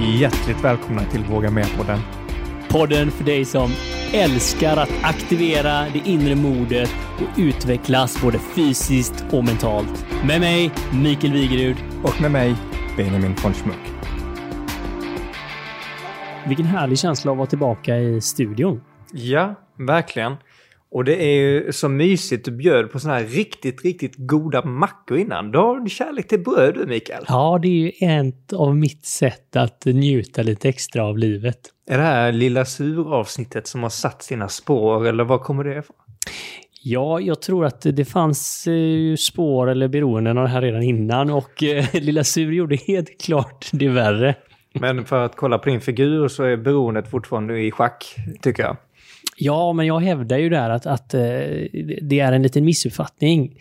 [0.00, 1.98] Hjärtligt välkomna till Våga Med-podden.
[2.68, 3.70] Podden för dig som
[4.12, 10.06] älskar att aktivera det inre modet och utvecklas både fysiskt och mentalt.
[10.26, 10.70] Med mig,
[11.02, 11.76] Mikael Wigerud.
[12.04, 12.54] Och med mig,
[12.96, 13.92] Benjamin von Schmuck.
[16.46, 18.80] Vilken härlig känsla att vara tillbaka i studion.
[19.12, 20.36] Ja, verkligen.
[20.90, 22.44] Och det är ju så mysigt.
[22.44, 25.50] Du bjöd på sådana här riktigt, riktigt goda mackor innan.
[25.50, 27.24] Du har kärlek till bröd du, Mikael.
[27.28, 31.58] Ja, det är ju ett av mitt sätt att njuta lite extra av livet.
[31.90, 35.96] Är det här Lilla Sur-avsnittet som har satt sina spår, eller var kommer det ifrån?
[36.82, 41.30] Ja, jag tror att det fanns eh, spår eller beroenden av det här redan innan
[41.30, 44.34] och eh, Lilla Sur gjorde helt klart det värre.
[44.72, 48.76] Men för att kolla på din figur så är beroendet fortfarande i schack, tycker jag.
[49.40, 51.20] Ja, men jag hävdar ju där att, att eh,
[52.02, 53.58] det är en liten missuppfattning.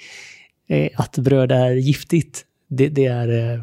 [0.67, 2.45] Eh, att bröd är giftigt.
[2.67, 3.53] Det, det är...
[3.53, 3.59] Eh,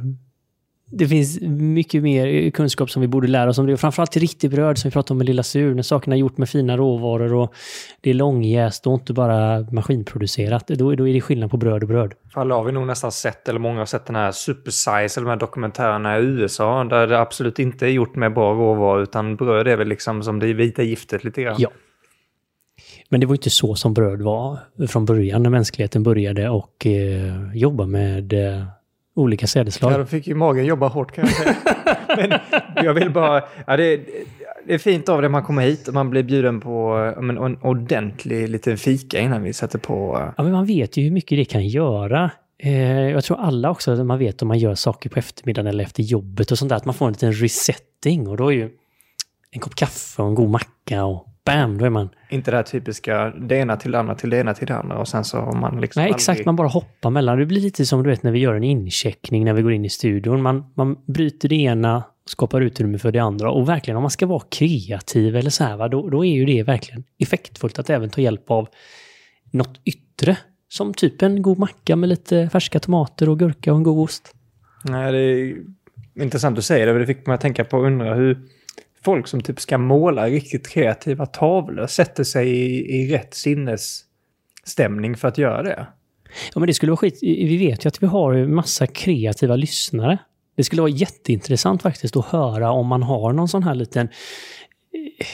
[0.97, 3.77] det finns mycket mer kunskap som vi borde lära oss om det.
[3.77, 5.75] Framförallt riktigt bröd som vi pratade om med Lilla Sur.
[5.75, 7.55] När sakerna är gjort med fina råvaror och
[8.01, 10.67] det är långjäst och inte bara maskinproducerat.
[10.67, 12.15] Då, då är det skillnad på bröd och bröd.
[12.33, 15.29] Alla har vi nog nästan sett, eller många har sett den här Supersize, eller de
[15.31, 19.69] här dokumentärerna i USA, där det absolut inte är gjort med bra råvaror, utan bröd
[19.69, 21.57] är väl liksom som det vita giftet lite grann.
[21.59, 21.69] Ja.
[23.15, 27.57] Men det var inte så som bröd var från början när mänskligheten började och eh,
[27.57, 28.65] jobba med eh,
[29.15, 29.93] olika sädesslag.
[29.93, 31.57] Ja, då fick ju magen jobba hårt kan jag säga.
[32.17, 32.33] Men
[32.85, 33.45] jag vill bara...
[33.67, 34.01] Ja, det,
[34.67, 37.59] det är fint av det man kommer hit och man blir bjuden på men, en
[37.63, 40.31] ordentlig liten fika innan vi sätter på...
[40.37, 42.31] Ja, men man vet ju hur mycket det kan göra.
[42.59, 45.85] Eh, jag tror alla också att man vet om man gör saker på eftermiddagen eller
[45.85, 48.71] efter jobbet och sånt där, att man får en liten resetting och då är ju
[49.51, 52.09] en kopp kaffe och en god macka och bam, då är man...
[52.31, 54.99] Inte det här typiska, det ena till det andra till det ena till det andra
[54.99, 56.47] och sen så har man liksom Nej, exakt, aldrig...
[56.47, 57.39] man bara hoppar mellan.
[57.39, 59.85] Det blir lite som du vet när vi gör en incheckning när vi går in
[59.85, 60.43] i studion.
[60.43, 63.51] Man, man bryter det ena, skapar utrymme för det andra.
[63.51, 66.45] Och verkligen, om man ska vara kreativ eller så här, va, då, då är ju
[66.45, 68.69] det verkligen effektfullt att även ta hjälp av
[69.51, 70.37] något yttre.
[70.69, 74.35] Som typ en god macka med lite färska tomater och gurka och en god ost.
[74.85, 75.57] Nej, det är
[76.23, 78.39] intressant att säga det, för det fick mig att tänka på och undra hur
[79.05, 85.29] folk som typ ska måla riktigt kreativa tavlor sätter sig i, i rätt sinnesstämning för
[85.29, 85.87] att göra det.
[86.55, 87.19] Ja, men det skulle vara skit.
[87.23, 90.19] Vi vet ju att vi har massa kreativa lyssnare.
[90.57, 94.09] Det skulle vara jätteintressant faktiskt att höra om man har någon sån här liten...
[94.93, 95.27] Eh,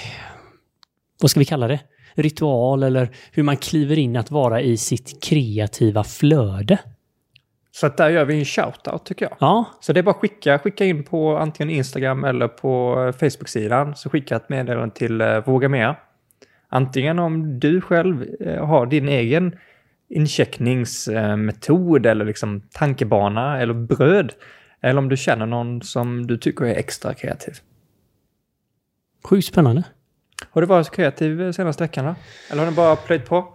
[1.21, 1.81] vad ska vi kalla det?
[2.15, 6.79] Ritual eller hur man kliver in att vara i sitt kreativa flöde.
[7.73, 9.37] Så att där gör vi en shoutout tycker jag.
[9.41, 9.65] Ja.
[9.81, 13.97] Så det är bara att skicka, skicka in på antingen Instagram eller på Facebook-sidan.
[13.97, 15.95] Så skicka ett meddelande till uh, Våga Med.
[16.69, 19.57] Antingen om du själv uh, har din egen
[20.09, 24.33] incheckningsmetod eller liksom tankebana eller bröd.
[24.81, 27.55] Eller om du känner någon som du tycker är extra kreativ.
[29.25, 29.83] Sjukt spännande.
[30.51, 32.15] Har du varit kreativ senaste veckan då?
[32.51, 33.55] Eller har du bara plöjt på?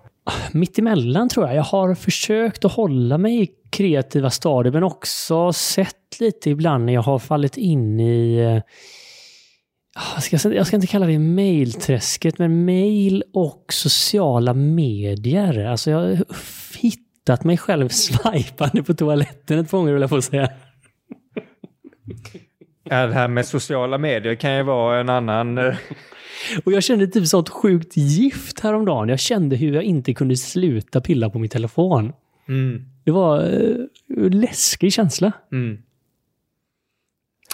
[0.52, 1.56] Mitt emellan tror jag.
[1.56, 7.02] Jag har försökt att hålla mig kreativa stadier men också sett lite ibland när jag
[7.02, 8.62] har fallit in i
[10.14, 15.66] jag ska, jag ska inte kalla det mailträsket, men mail och sociala medier.
[15.66, 16.26] Alltså jag har
[16.78, 20.50] hittat mig själv swipande på toaletten ett par gånger, vill jag få säga.
[22.84, 25.58] Ja, det här med sociala medier kan ju vara en annan...
[26.64, 29.10] Och jag kände typ sånt sjukt gift häromdagen.
[29.10, 32.14] Jag kände hur jag inte kunde sluta pilla på min telefon.
[32.48, 32.86] Mm.
[33.06, 35.32] Det var en uh, läskig känsla.
[35.52, 35.78] Mm.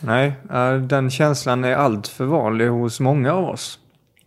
[0.01, 3.79] Nej, uh, den känslan är allt för vanlig hos många av oss.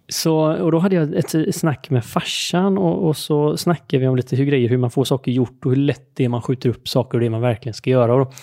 [0.08, 4.16] Så, och då hade jag ett snack med farsan och, och, så snackade vi om
[4.16, 6.68] lite hur grejer, hur man får saker gjort och hur lätt det är man skjuter
[6.68, 8.14] upp saker och det man verkligen ska göra.
[8.14, 8.34] Och,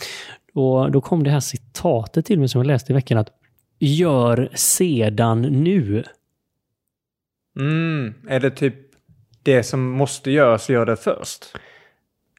[0.53, 3.29] och då kom det här citatet till mig som jag läste i veckan att
[3.79, 6.03] gör sedan nu.
[7.59, 8.75] Mm, är det typ
[9.43, 11.45] det som måste göras, gör det först?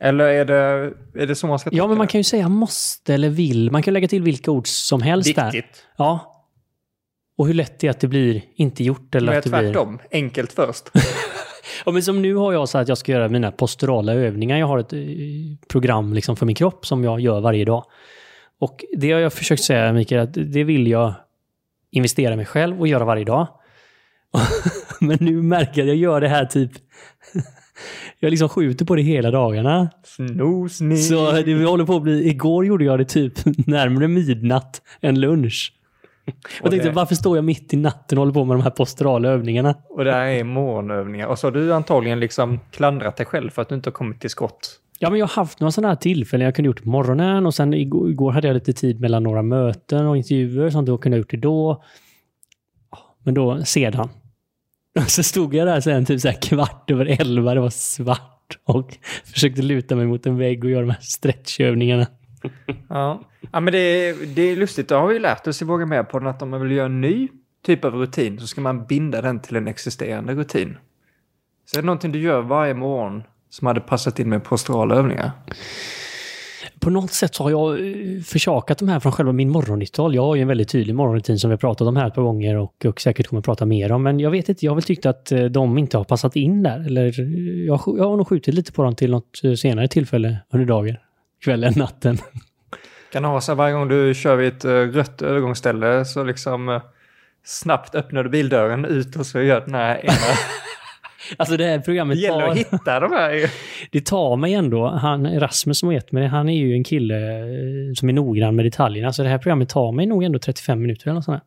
[0.02, 0.92] Eller är det,
[1.22, 3.70] är det så man ska Ja, men man kan ju säga måste eller vill.
[3.70, 5.52] Man kan lägga till vilka ord som helst Viktigt.
[5.52, 5.62] där.
[5.96, 6.44] Ja.
[7.36, 9.60] Och hur lätt det är att det blir inte gjort eller Men att det blir...
[9.60, 10.90] tvärtom, enkelt först.
[11.86, 14.58] Ja, men som nu har jag så att jag ska göra mina posturala övningar.
[14.58, 14.98] Jag har ett eh,
[15.68, 17.84] program liksom för min kropp som jag gör varje dag.
[18.60, 21.14] Och det har jag försökt säga, Mikael, att det vill jag
[21.90, 23.46] investera i mig själv och göra varje dag.
[25.00, 26.70] men nu märker jag att jag gör det här typ...
[28.18, 29.90] jag liksom skjuter på det hela dagarna.
[30.04, 30.96] Snosni.
[30.96, 32.28] Så det håller på att bli...
[32.28, 33.32] Igår gjorde jag det typ
[33.66, 35.72] närmare midnatt än lunch.
[36.62, 38.70] Jag tänkte, det- varför står jag mitt i natten och håller på med de här
[38.70, 39.74] posturala övningarna?
[39.88, 41.26] Och det här är morgonövningar.
[41.26, 44.20] Och så har du antagligen liksom klandrat dig själv för att du inte har kommit
[44.20, 44.78] till skott.
[44.98, 46.44] Ja, men jag har haft några sådana här tillfällen.
[46.44, 49.42] Jag kunde gjort på morgonen och sen igår, igår hade jag lite tid mellan några
[49.42, 50.70] möten och intervjuer.
[50.70, 51.82] Sånt jag kunde ha gjort det då.
[53.24, 54.08] Men då sedan.
[55.00, 57.54] Och Så stod jag där sen typ så här kvart över elva.
[57.54, 62.06] Det var svart och försökte luta mig mot en vägg och göra de här stretchövningarna.
[62.88, 63.22] Ja.
[63.52, 64.88] ja, men det är, det är lustigt.
[64.88, 66.70] Det har vi ju lärt oss i Våga Med på den att om man vill
[66.70, 67.28] göra en ny
[67.66, 70.76] typ av rutin så ska man binda den till en existerande rutin.
[71.64, 75.30] Så är det någonting du gör varje morgon som hade passat in med posturala övningar?
[76.82, 80.14] På något sätt så har jag eh, försakat de här från själva min morgonritual.
[80.14, 82.22] Jag har ju en väldigt tydlig morgonrutin som vi har pratat om här ett par
[82.22, 84.02] gånger och, och säkert kommer att prata mer om.
[84.02, 86.62] Men jag vet inte, jag har väl tyckt att eh, de inte har passat in
[86.62, 86.86] där.
[86.86, 87.26] Eller eh,
[87.66, 90.96] jag, jag har nog skjutit lite på dem till något senare tillfälle under dagen.
[91.44, 92.18] Kvällen, natten.
[93.12, 94.64] Kan ha så varje gång du kör vid ett
[94.94, 96.80] rött övergångsställe så liksom
[97.44, 100.36] snabbt öppnar du bildörren ut och så gör den här ena
[101.36, 102.48] Alltså det här programmet Det gäller tar...
[102.48, 103.50] att hitta de här.
[103.90, 104.86] Det tar mig ändå.
[104.86, 108.12] Han, Rasmus som har gett mig det, han är ju en kille eh, som är
[108.12, 109.12] noggrann med detaljerna.
[109.12, 111.42] Så det här programmet tar mig nog ändå 35 minuter eller något sånt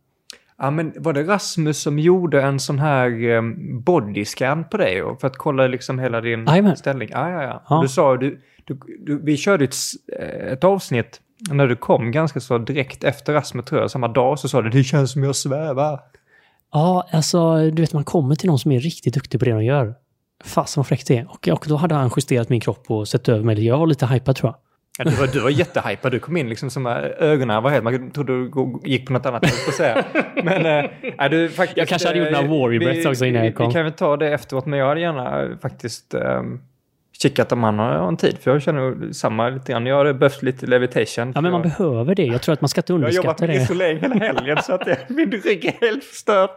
[0.57, 5.27] Ja, men var det Rasmus som gjorde en sån här um, bodyscan på dig för
[5.27, 6.77] att kolla liksom hela din Amen.
[6.77, 7.09] ställning?
[7.11, 7.63] Ja, ja, ja.
[7.69, 7.81] ja.
[7.81, 9.75] Du sa, du, du, du, vi körde ett,
[10.19, 14.39] eh, ett avsnitt när du kom ganska så direkt efter Rasmus tror jag, samma dag
[14.39, 15.99] så sa du det känns som jag svävar.
[16.75, 19.63] Ja, alltså du vet man kommer till någon som är riktigt duktig på det de
[19.65, 19.93] gör.
[20.43, 21.31] Fasen vad fräckt det är.
[21.31, 23.65] Och, och då hade han justerat min kropp och sett över mig.
[23.65, 24.55] Jag var lite hypad tror jag.
[24.97, 26.11] Ja, du var, du var jättehypad.
[26.11, 26.87] Du kom in liksom som
[27.19, 27.83] ögonen var helt...
[27.83, 28.51] Man trodde du
[28.83, 30.05] gick på något annat, på säga.
[30.43, 30.89] Men
[31.19, 31.77] äh, du faktiskt...
[31.77, 33.67] Jag kanske hade gjort några warrior breaths också innan jag kom.
[33.67, 36.13] Vi kan väl ta det efteråt, men jag hade gärna faktiskt...
[36.13, 36.61] Um,
[37.21, 38.37] kikat om han har en tid.
[38.39, 39.85] För jag känner samma lite grann.
[39.85, 41.31] Jag har behövt lite levitation.
[41.35, 41.61] Ja, men man jag...
[41.61, 42.25] behöver det.
[42.25, 43.53] Jag tror att man ska inte underskatta det.
[43.53, 46.49] Jag har jobbat med isolering hela helgen så att det, min rygg är helt förstörd.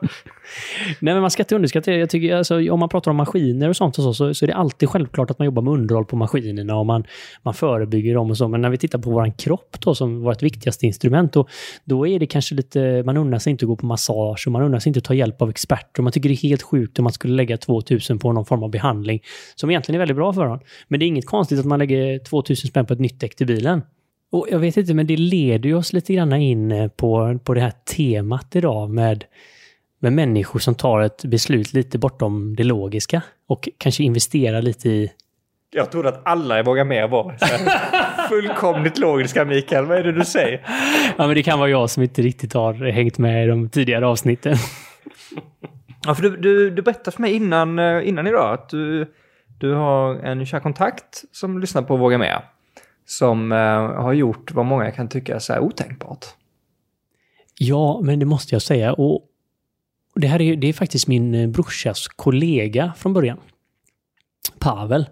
[1.00, 1.96] Nej, men man ska inte underskatta det.
[1.96, 4.46] Jag tycker, alltså, om man pratar om maskiner och sånt och så, så, så, är
[4.46, 7.04] det alltid självklart att man jobbar med underhåll på maskinerna och man,
[7.42, 8.48] man förebygger dem och så.
[8.48, 11.46] Men när vi tittar på vår kropp då, som vårt viktigaste instrument, då,
[11.84, 14.62] då är det kanske lite, man unnar sig inte att gå på massage och man
[14.62, 16.02] unnar sig inte att ta hjälp av experter.
[16.02, 18.70] Man tycker det är helt sjukt om man skulle lägga 2000 på någon form av
[18.70, 19.22] behandling
[19.54, 20.60] som egentligen är väldigt bra för en.
[20.88, 23.46] Men det är inget konstigt att man lägger 2000 spänn på ett nytt däck till
[23.46, 23.82] bilen.
[24.30, 27.54] Och jag vet inte, men det leder ju oss lite grann in eh, på, på
[27.54, 29.24] det här temat idag med,
[30.00, 35.10] med människor som tar ett beslut lite bortom det logiska och kanske investerar lite i
[35.70, 37.36] jag trodde att alla i Våga Mer var
[38.28, 39.86] fullkomligt logiska, Mikael.
[39.86, 40.60] Vad är det du säger?
[41.18, 44.06] Ja, men det kan vara jag som inte riktigt har hängt med i de tidigare
[44.06, 44.56] avsnitten.
[46.06, 49.12] Ja, för du, du, du berättade för mig innan, eh, innan idag att du
[49.58, 52.42] du har en kär kontakt som lyssnar på Våga Med.
[53.06, 53.58] Som eh,
[54.02, 56.26] har gjort vad många kan tycka är så här otänkbart.
[57.58, 58.92] Ja, men det måste jag säga.
[58.92, 59.28] Och
[60.14, 63.38] det här är, det är faktiskt min eh, brorsas kollega från början.
[64.58, 65.06] Pavel.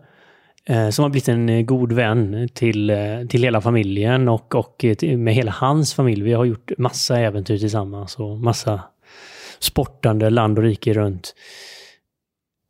[0.65, 4.85] Eh, som har blivit en eh, god vän till, eh, till hela familjen och, och
[5.03, 6.23] med hela hans familj.
[6.23, 8.81] Vi har gjort massa äventyr tillsammans och massa
[9.59, 11.35] sportande land och rike runt.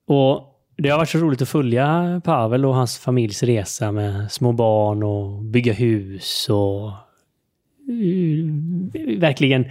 [0.07, 4.53] Och det har varit så roligt att följa Pavel och hans familjs resa med små
[4.53, 6.95] barn och bygga hus och eh,
[9.19, 9.65] verkligen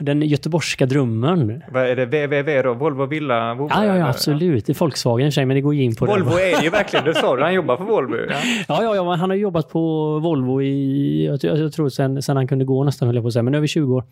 [0.00, 1.62] den göteborgska drömmen.
[1.72, 2.06] Vad är det?
[2.06, 2.74] VVV då?
[2.74, 3.54] Volvo Villa?
[3.54, 4.66] Volvo, ja, ja, ja, absolut.
[4.66, 6.24] Det är Volkswagen i sig, men det går ju in på Volvo det.
[6.24, 7.04] Volvo är det ju verkligen.
[7.04, 8.16] Du sa det, han jobbar för Volvo.
[8.16, 8.36] Ja,
[8.68, 9.80] ja, ja, ja han har jobbat på
[10.18, 13.32] Volvo i, jag, jag tror sen, sen han kunde gå nästan, höll jag på att
[13.32, 14.04] säga, men över 20 år.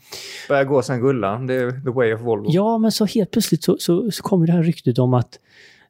[0.49, 1.39] Börjar gå sen gulla.
[1.39, 2.47] Det är the way of Volvo.
[2.49, 5.39] Ja, men så helt plötsligt så, så, så kommer det här ryktet om att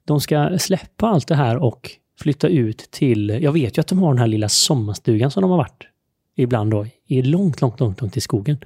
[0.04, 1.90] de ska släppa allt det här och
[2.21, 3.38] flytta ut till...
[3.42, 5.87] Jag vet ju att de har den här lilla sommarstugan som de har varit
[6.37, 8.57] ibland då, i långt, långt, långt, långt i skogen.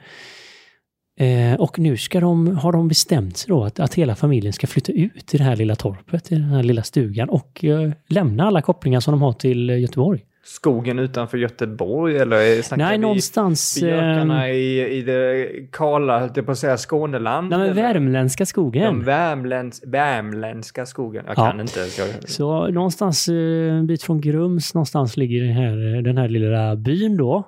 [1.17, 4.67] Eh, och nu ska de, har de bestämt sig då att, att hela familjen ska
[4.67, 8.47] flytta ut till det här lilla torpet, till den här lilla stugan och eh, lämna
[8.47, 13.79] alla kopplingar som de har till Göteborg skogen utanför Göteborg eller Nej, någonstans...
[13.81, 17.49] Björkarna äh, i, i det kala, höll på att säga, Skåneland?
[17.51, 18.83] Nej, men värmländska skogen.
[18.83, 21.25] Den värmländsk, värmländska skogen.
[21.27, 21.51] Jag ja.
[21.51, 21.81] kan inte.
[21.81, 22.29] Jag...
[22.29, 23.35] Så någonstans eh,
[23.75, 27.45] en bit från Grums någonstans ligger den här, den här lilla byn då.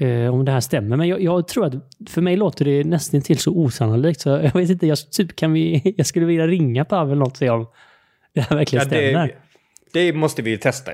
[0.00, 0.96] Eh, om det här stämmer.
[0.96, 1.74] Men jag, jag, tror att
[2.08, 4.20] för mig låter det nästan till så osannolikt.
[4.20, 7.36] Så jag vet inte, jag, typ, kan vi, jag skulle vilja ringa Pavel något och
[7.36, 7.66] se om
[8.34, 9.38] det här verkligen ja, stämmer.
[9.92, 10.92] Det, måste vi testa.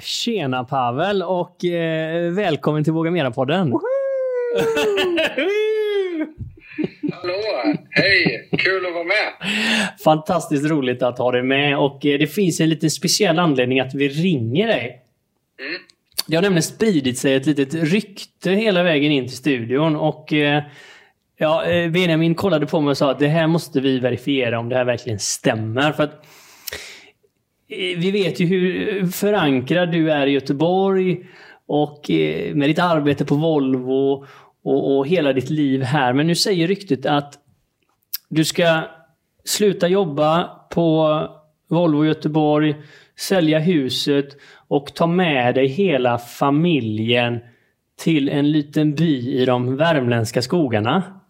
[0.00, 3.72] Tjena Pavel och eh, välkommen till Våga Mera-podden.
[7.12, 7.34] Hallå!
[7.90, 8.48] Hej!
[8.58, 9.32] Kul att vara med!
[10.04, 13.94] Fantastiskt roligt att ha dig med och eh, det finns en lite speciell anledning att
[13.94, 15.02] vi ringer dig.
[15.60, 15.82] Mm.
[16.26, 20.62] det har nämligen spridit sig ett litet rykte hela vägen in till studion och eh,
[21.36, 24.68] ja, eh, Benjamin kollade på mig och sa att det här måste vi verifiera om
[24.68, 25.92] det här verkligen stämmer.
[25.92, 26.26] För att
[27.68, 31.18] vi vet ju hur förankrad du är i Göteborg
[31.66, 32.10] och
[32.54, 34.26] med ditt arbete på Volvo
[34.64, 36.12] och, och hela ditt liv här.
[36.12, 37.34] Men nu säger ryktet att
[38.28, 38.82] du ska
[39.44, 41.28] sluta jobba på
[41.70, 42.74] Volvo Göteborg,
[43.18, 44.36] sälja huset
[44.68, 47.40] och ta med dig hela familjen
[48.02, 51.20] till en liten by i de värmländska skogarna.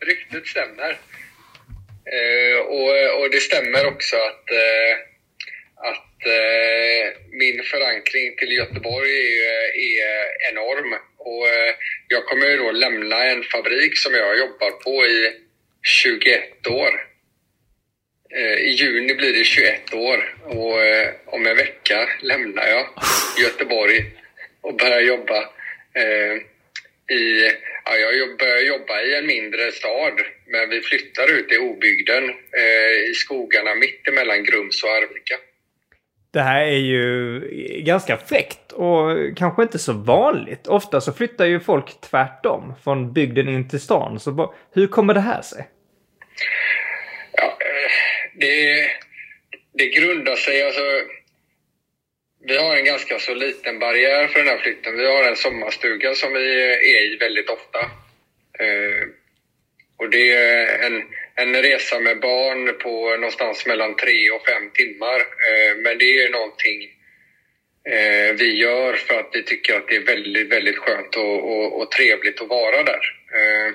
[0.06, 0.90] Ryktet stämmer.
[2.16, 4.92] Eh, och, och det stämmer också att, eh,
[5.90, 10.90] att eh, min förankring till Göteborg är, eh, är enorm.
[11.26, 11.74] Och eh,
[12.08, 15.32] jag kommer ju då lämna en fabrik som jag har jobbat på i
[15.82, 17.06] 21 år.
[18.34, 22.86] Eh, I juni blir det 21 år och eh, om en vecka lämnar jag
[23.42, 24.04] Göteborg
[24.60, 25.50] och börjar jobba
[27.10, 27.52] i...
[27.84, 32.30] Ja, jag börjar jobba i en mindre stad, men vi flyttar ut i obygden
[33.10, 35.38] i skogarna mitt emellan Grums och Arvika.
[36.36, 37.40] Det här är ju
[37.82, 40.66] ganska fräckt och kanske inte så vanligt.
[40.66, 44.20] Ofta så flyttar ju folk tvärtom, från bygden in till stan.
[44.20, 45.68] Så hur kommer det här sig?
[47.32, 47.90] Ja, eh,
[48.34, 48.86] det,
[49.72, 50.82] det grundar sig alltså...
[52.44, 54.96] Vi har en ganska så liten barriär för den här flytten.
[54.96, 57.78] Vi har en sommarstuga som vi är i väldigt ofta.
[58.58, 59.08] Eh,
[59.96, 61.02] och det är en,
[61.36, 65.20] en resa med barn på någonstans mellan tre och fem timmar.
[65.20, 66.90] Eh, men det är någonting
[67.88, 71.80] eh, vi gör för att vi tycker att det är väldigt, väldigt skönt och, och,
[71.80, 73.04] och trevligt att vara där.
[73.34, 73.74] Eh,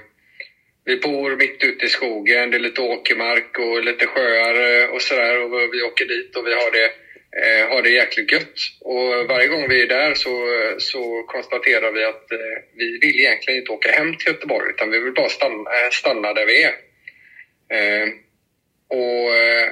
[0.86, 5.38] vi bor mitt ute i skogen, det är lite åkermark och lite sjöar och sådär
[5.38, 6.92] och vi åker dit och vi har det,
[7.70, 8.60] har det jäkligt gött.
[8.82, 12.26] Och varje gång vi är där så, så konstaterar vi att
[12.76, 16.46] vi vill egentligen inte åka hem till Göteborg utan vi vill bara stanna, stanna där
[16.46, 16.74] vi är.
[17.72, 18.08] Eh,
[18.88, 19.70] och eh,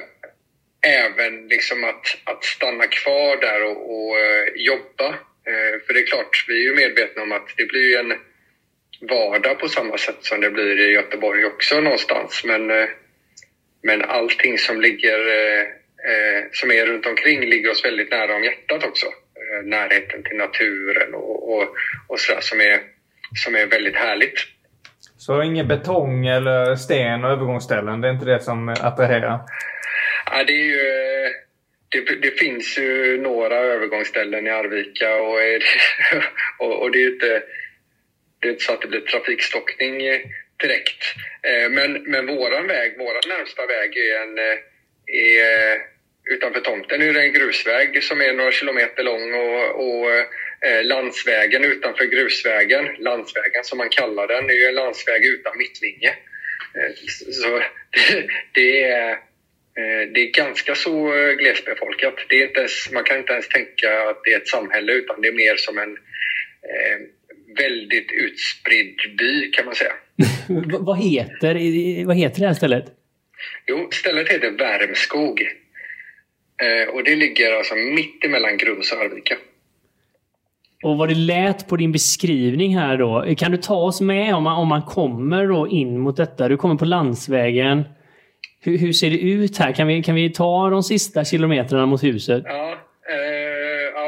[0.86, 5.08] även liksom att, att stanna kvar där och, och eh, jobba.
[5.46, 8.14] Eh, för det är klart, vi är ju medvetna om att det blir en
[9.00, 12.44] vardag på samma sätt som det blir i Göteborg också någonstans.
[12.44, 12.88] Men, eh,
[13.82, 15.60] men allting som ligger eh,
[16.10, 19.06] eh, som är runt omkring ligger oss väldigt nära om hjärtat också.
[19.06, 21.76] Eh, närheten till naturen och, och,
[22.08, 22.80] och sådär som är,
[23.44, 24.46] som är väldigt härligt.
[25.20, 29.38] Så ingen betong eller sten och övergångsställen, det är inte det som attraherar?
[30.30, 30.80] Ja, det är ju...
[31.88, 35.38] Det, det, finns ju några övergångsställen i Arvika och,
[36.66, 37.42] och, och det är inte
[38.40, 39.98] det är inte så att det blir trafikstockning
[40.62, 41.02] direkt.
[41.42, 44.38] Eh, men, men våran väg, våran närmsta väg är en...
[44.38, 44.58] Eh,
[45.06, 45.78] är,
[46.30, 50.10] utanför tomten är det en grusväg som är några kilometer lång och, och
[50.82, 56.14] landsvägen utanför grusvägen, landsvägen som man kallar den, är ju en landsväg utan mittlinje.
[57.32, 57.62] Så
[58.54, 59.18] det, är
[60.14, 62.14] det är ganska så glesbefolkat.
[62.28, 65.20] Det är inte ens, man kan inte ens tänka att det är ett samhälle utan
[65.20, 65.96] det är mer som en
[67.58, 69.92] väldigt utspridd by kan man säga.
[70.80, 72.84] vad, heter, vad heter det här stället?
[73.66, 75.42] Jo, stället heter Värmskog.
[76.62, 79.36] Eh, och det ligger alltså mitt emellan Grums och Arvika.
[80.82, 83.34] Och vad det lät på din beskrivning här då.
[83.38, 86.48] Kan du ta oss med om man, om man kommer då in mot detta?
[86.48, 87.84] Du kommer på landsvägen.
[88.60, 89.72] Hur, hur ser det ut här?
[89.72, 92.42] Kan vi, kan vi ta de sista kilometrarna mot huset?
[92.46, 92.72] Ja,
[93.12, 93.40] eh,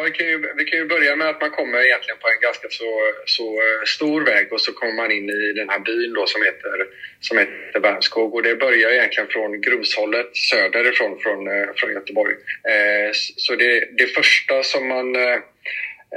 [0.05, 2.69] vi kan, ju, vi kan ju börja med att man kommer egentligen på en ganska
[2.71, 2.91] så,
[3.27, 6.43] så eh, stor väg och så kommer man in i den här byn då som
[6.43, 6.77] heter,
[7.21, 8.35] som heter Värmskog.
[8.35, 12.35] Och det börjar egentligen från Grumshållet söderifrån från, eh, från Göteborg.
[12.73, 13.11] Eh,
[13.45, 15.39] så det, det första som man eh,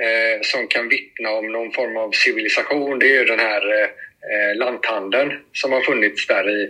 [0.03, 3.89] eh, som kan vittna om någon form av civilisation det är den här eh,
[4.31, 6.61] eh, lanthandeln som har funnits där i,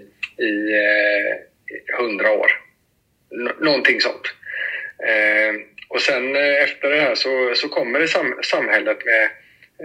[0.44, 2.52] i eh, hundra år.
[3.32, 4.34] N någonting sånt.
[5.08, 5.54] Eh,
[5.88, 9.24] och sen eh, efter det här så, så kommer det sam, samhället med,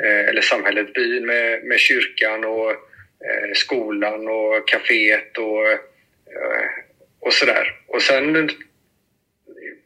[0.05, 5.67] eh, eller samhället, byn med, med kyrkan och eh, skolan och kaféet och,
[7.21, 7.75] och sådär.
[7.87, 8.51] Och sen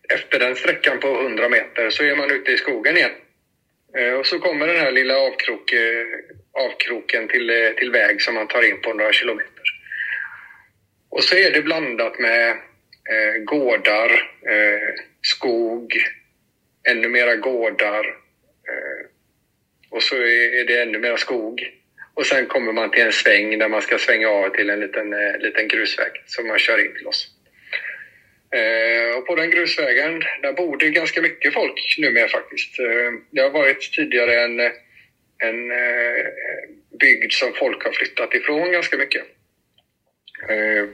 [0.09, 3.11] efter den sträckan på 100 meter så är man ute i skogen igen.
[3.99, 6.07] Eh, och så kommer den här lilla avkrok, eh,
[6.53, 9.65] avkroken till, eh, till väg som man tar in på några kilometer.
[11.09, 12.51] Och så är det blandat med
[13.11, 14.11] eh, gårdar,
[14.51, 15.93] eh, skog,
[16.89, 18.05] ännu mera gårdar
[18.69, 19.07] eh,
[19.91, 21.71] och så är det ännu mera skog.
[22.15, 25.13] Och sen kommer man till en sväng där man ska svänga av till en liten,
[25.13, 27.34] eh, liten grusväg som man kör in till oss.
[29.17, 32.79] Och på den grusvägen, där bor det ganska mycket folk numera faktiskt.
[32.79, 34.61] Eh, det har varit tidigare en,
[35.39, 36.25] en eh,
[37.01, 39.23] bygd som folk har flyttat ifrån ganska mycket.
[40.49, 40.85] Eh,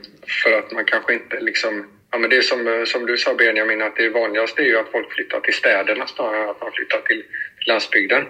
[0.43, 1.97] för att man kanske inte liksom...
[2.11, 4.91] Ja, men det är som, som du sa Benjamin, att det vanligaste är ju att
[4.91, 7.23] folk flyttar till städerna snarare än att man flyttar till
[7.67, 8.25] landsbygden.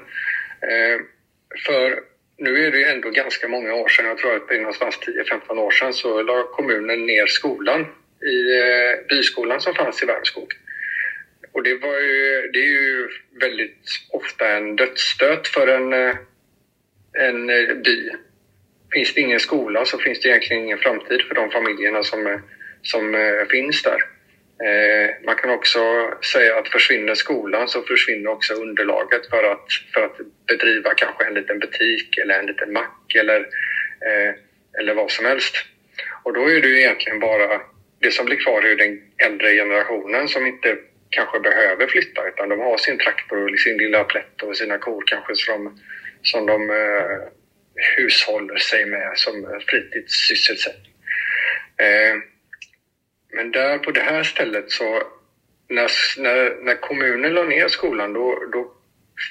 [1.65, 2.03] För
[2.38, 5.00] nu är det ändå ganska många år sedan, jag tror att det är någonstans
[5.48, 7.86] 10-15 år sedan, så la kommunen ner skolan
[8.25, 10.53] i eh, byskolan som fanns i Värmskog.
[11.51, 13.07] Och det, var ju, det är ju
[13.39, 16.15] väldigt ofta en dödsstöt för en, eh,
[17.13, 18.11] en eh, by.
[18.93, 22.41] Finns det ingen skola så finns det egentligen ingen framtid för de familjerna som,
[22.81, 23.15] som
[23.49, 24.03] finns där.
[25.25, 25.79] Man kan också
[26.33, 31.33] säga att försvinner skolan så försvinner också underlaget för att, för att bedriva kanske en
[31.33, 33.47] liten butik eller en liten mack eller,
[34.79, 35.55] eller vad som helst.
[36.23, 37.61] Och då är det ju egentligen bara
[38.01, 40.77] det som blir kvar är den äldre generationen som inte
[41.10, 45.03] kanske behöver flytta utan de har sin traktor och sin lilla plätt och sina kor
[45.08, 45.79] kanske som,
[46.22, 47.17] som de eh,
[47.98, 50.93] hushåller sig med som fritidssysselsättning.
[51.77, 52.15] Eh,
[53.34, 55.03] men där på det här stället så
[55.70, 55.91] när,
[56.22, 58.74] när, när kommunen la ner skolan då, då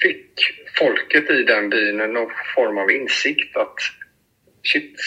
[0.01, 0.31] fick
[0.77, 3.75] folket i den byn någon form av insikt att
[4.63, 4.99] shit,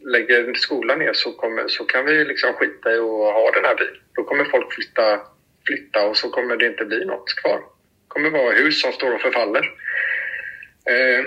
[0.00, 3.74] lägger skolan ner så, kommer, så kan vi liksom skita i att ha den här
[3.74, 4.00] byn.
[4.14, 5.20] Då kommer folk flytta,
[5.66, 7.58] flytta och så kommer det inte bli något kvar.
[7.58, 9.70] Det kommer vara hus som står och förfaller.
[10.90, 11.24] Eh,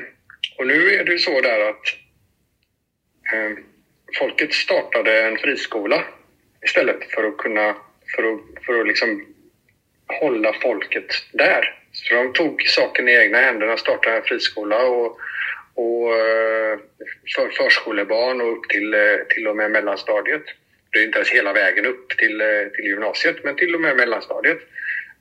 [0.58, 1.86] och nu är det ju så där att
[3.34, 3.58] eh,
[4.20, 6.04] folket startade en friskola
[6.66, 7.76] istället för att kunna
[8.16, 9.26] för att, för att liksom
[10.22, 11.80] hålla folket där.
[11.92, 15.20] Så de tog saken i egna händer och startade en friskola och
[15.76, 16.80] och eh,
[17.36, 20.44] för förskolebarn och upp till, eh, till och med mellanstadiet.
[20.92, 23.98] Det är inte ens hela vägen upp till, eh, till gymnasiet, men till och med
[23.98, 24.60] mellanstadiet.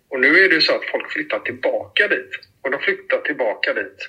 [0.08, 2.30] Och nu är det så att folk flyttar tillbaka dit.
[2.62, 4.08] Och de flyttar tillbaka dit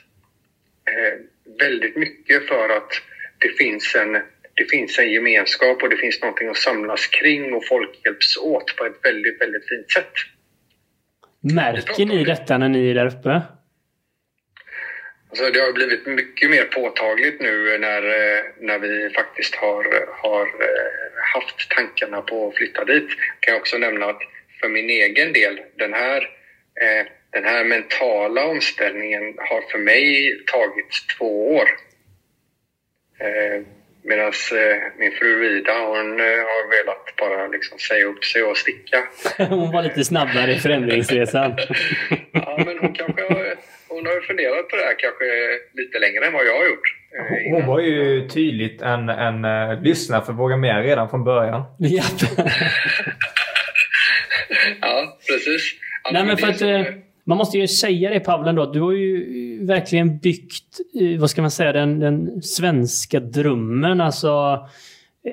[0.92, 1.14] eh,
[1.60, 2.92] väldigt mycket för att
[3.38, 4.14] det finns, en,
[4.54, 8.76] det finns en gemenskap och det finns någonting att samlas kring och folk hjälps åt
[8.76, 10.14] på ett väldigt, väldigt fint sätt.
[11.54, 13.42] Märker ni detta när ni är där uppe?
[15.30, 20.46] Alltså det har blivit mycket mer påtagligt nu när, eh, när vi faktiskt har, har
[20.46, 23.10] eh, haft tankarna på att flytta dit.
[23.10, 24.22] Jag kan också nämna att
[24.62, 26.18] för min egen del, den här,
[26.82, 31.70] eh, den här mentala omställningen har för mig tagit två år.
[34.04, 34.32] Medan
[34.98, 39.04] min fru Vida, hon har velat bara liksom säga upp sig och sticka.
[39.50, 41.58] Hon var lite snabbare i förändringsresan.
[42.32, 43.56] ja, men hon kanske har
[43.96, 45.26] hon har funderat på det här kanske
[45.82, 46.88] lite längre än vad jag har gjort.
[47.18, 51.64] Eh, hon var ju tydligt en, en uh, lyssnare för Våga Mer redan från början.
[51.78, 52.04] Ja,
[54.82, 55.64] ja precis.
[56.04, 56.86] Alltså, Nej, men för att, som...
[57.28, 60.80] Man måste ju säga det Pavlen då, du har ju verkligen byggt,
[61.20, 64.02] vad ska man säga, den, den svenska drömmen.
[64.02, 64.60] Alltså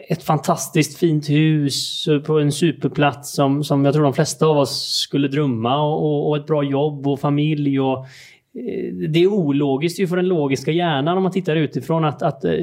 [0.09, 5.03] ett fantastiskt fint hus på en superplats som, som jag tror de flesta av oss
[5.05, 10.01] skulle drömma och, och ett bra jobb och familj och Eh, Eh, det är ologiskt
[10.01, 12.55] ju för den logiska hjärnan om man tittar utifrån att, att uh,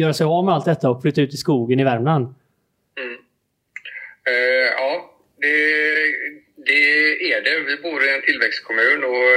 [0.00, 2.34] göra sig av med allt detta och flytta ut i skogen i Värmland.
[3.00, 3.12] Mm.
[4.28, 4.92] Uh, ja,
[5.40, 5.56] det,
[6.66, 7.58] det, är det.
[7.70, 9.34] Vi bor i en tillväxtkommun och,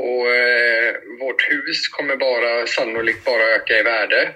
[0.00, 4.28] och uh, vårt hus kommer bara, sannolikt bara öka i värde.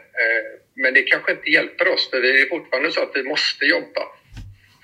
[0.75, 4.03] men det kanske inte hjälper oss för det är fortfarande så att vi måste jobba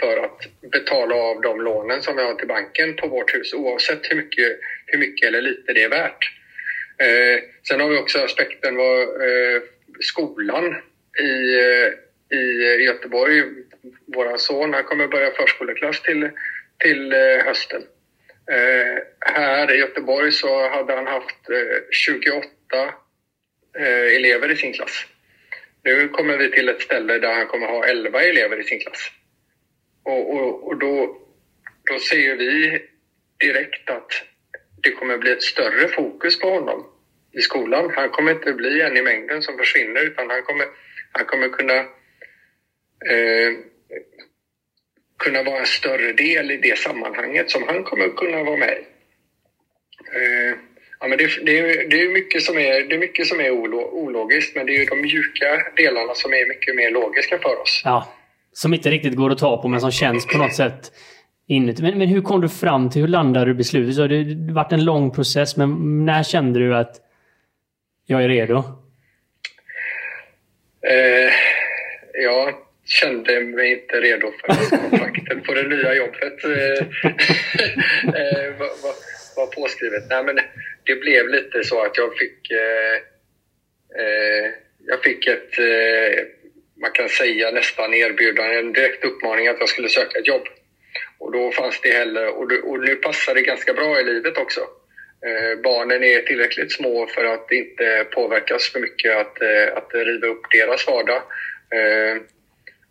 [0.01, 4.11] för att betala av de lånen som vi har till banken på vårt hus oavsett
[4.11, 6.31] hur mycket, hur mycket eller lite det är värt.
[6.99, 9.63] Eh, sen har vi också aspekten vad eh,
[10.01, 10.77] skolan
[11.21, 13.43] i, eh, i Göteborg.
[14.07, 16.31] Vår son han kommer börja förskoleklass till,
[16.79, 17.83] till eh, hösten.
[18.51, 22.49] Eh, här i Göteborg så hade han haft eh, 28
[23.79, 25.07] eh, elever i sin klass.
[25.83, 29.11] Nu kommer vi till ett ställe där han kommer ha 11 elever i sin klass.
[30.03, 31.21] Och, och, och då,
[31.91, 32.83] då ser vi
[33.39, 34.13] direkt att
[34.85, 36.87] det kommer bli ett större fokus på honom
[37.33, 37.93] i skolan.
[37.97, 40.67] Han kommer inte bli en i mängden som försvinner utan han kommer,
[41.13, 41.79] han kommer kunna,
[43.11, 43.51] eh,
[45.19, 48.85] kunna vara en större del i det sammanhanget som han kommer kunna vara med i.
[50.17, 50.57] Eh,
[51.01, 54.57] ja, men det, det, det, är mycket som är, det är mycket som är ologiskt
[54.57, 57.83] men det är ju de mjuka delarna som är mycket mer logiska för oss.
[57.85, 58.15] Ja
[58.55, 60.93] som inte riktigt går att ta på men som känns på något sätt
[61.47, 61.83] inuti.
[61.83, 63.95] Men, men hur kom du fram till, hur landade du beslutet?
[63.95, 67.01] Så det har varit en lång process, men när kände du att
[68.07, 68.59] jag är redo?
[70.87, 71.33] Eh,
[72.13, 72.55] jag
[72.85, 76.45] kände mig inte redo för kontrakten på det nya jobbet.
[76.45, 76.87] Eh,
[78.21, 78.95] eh, var, var,
[79.37, 80.05] var påskrivet.
[80.11, 80.39] Nej, men
[80.85, 82.95] det blev lite så att jag fick, eh,
[84.03, 84.51] eh,
[84.87, 86.25] jag fick ett, eh,
[86.81, 90.47] man kan säga nästan erbjudande, en direkt uppmaning att jag skulle söka ett jobb.
[91.35, 94.61] Då fanns det heller, och, och nu passar det ganska bra i livet också.
[95.27, 100.27] Eh, barnen är tillräckligt små för att inte påverkas för mycket att, eh, att riva
[100.27, 101.23] upp deras vardag.
[101.79, 102.17] Eh,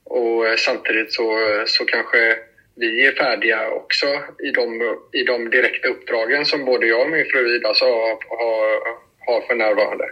[0.04, 2.38] och samtidigt så, så kanske
[2.76, 4.08] vi är färdiga också
[4.44, 8.82] i de, i de direkta uppdragen som både jag och min fru Ida har, har,
[9.26, 10.06] har för närvarande.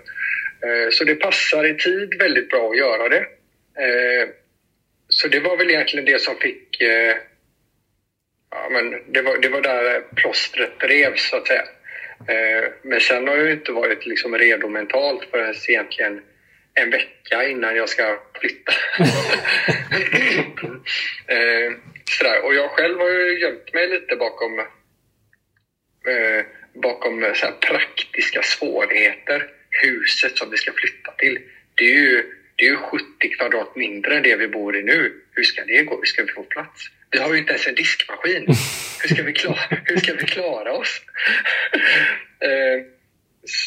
[0.66, 3.26] Eh, så det passar i tid väldigt bra att göra det.
[3.86, 4.30] Eh,
[5.08, 6.82] så det var väl egentligen det som fick...
[6.82, 7.16] Eh,
[8.54, 11.64] Eh, ja, men det, var, det var där plåstret revs, så att säga.
[12.82, 16.22] Men sen har jag inte varit liksom redo mentalt förrän egentligen
[16.74, 18.74] en vecka innan jag ska flytta.
[22.22, 22.46] sådär.
[22.46, 29.50] Och jag själv har ju gömt mig lite bakom, eh, bakom så praktiska svårigheter.
[29.70, 31.40] Huset som vi ska flytta till,
[31.76, 32.24] det är ju,
[32.56, 35.22] det är ju 70 kvadrat mindre än det vi bor i nu.
[35.32, 35.98] Hur ska det gå?
[35.98, 36.82] Hur ska vi få plats?
[37.12, 38.46] Vi har ju inte ens en diskmaskin.
[39.02, 41.02] Hur ska vi klara, hur ska vi klara oss?
[42.40, 42.86] eh,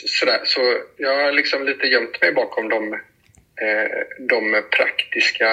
[0.06, 0.40] sådär.
[0.44, 5.52] Så jag har liksom lite gömt mig bakom de, eh, de praktiska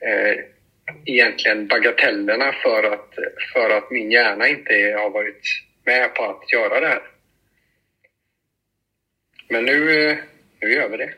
[0.00, 0.44] eh,
[1.04, 3.14] egentligen bagatellerna för att,
[3.52, 5.46] för att min hjärna inte har varit
[5.84, 7.02] med på att göra det här.
[9.48, 10.16] Men nu, eh,
[10.60, 11.14] nu gör vi det.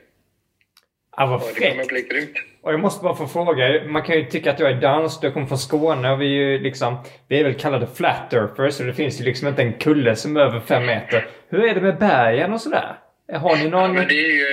[1.16, 1.60] Ja, vad fräckt.
[1.60, 2.36] Det kommer bli grymt.
[2.62, 3.84] Och jag måste bara få fråga.
[3.84, 6.30] Man kan ju tycka att jag är dansk, du kommer från Skåne och vi är
[6.30, 7.04] ju liksom...
[7.28, 10.36] Vi är väl kallade flat earthers och det finns ju liksom inte en kulle som
[10.36, 11.26] är över fem meter.
[11.48, 12.98] Hur är det med bergen och sådär?
[13.32, 13.82] Har ni någon...
[13.82, 14.46] Ja, men det, är ju,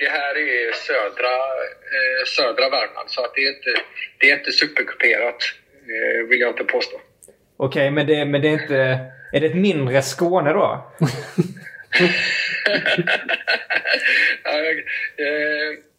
[0.00, 1.34] det här är södra,
[1.94, 3.74] eh, södra Värmland så att det är inte,
[4.18, 5.36] det är inte superkuperat.
[5.90, 6.96] Eh, vill jag inte påstå.
[7.56, 8.98] Okej, okay, men, det, men det är inte...
[9.32, 10.92] Är det ett mindre Skåne då?
[14.44, 15.89] ja, eh, eh,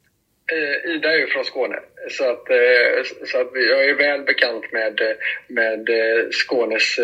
[0.52, 4.72] Eh, Ida är ju från Skåne, så att, eh, så att jag är väl bekant
[4.72, 5.16] med, eh,
[5.48, 5.90] med
[6.32, 7.00] Skånes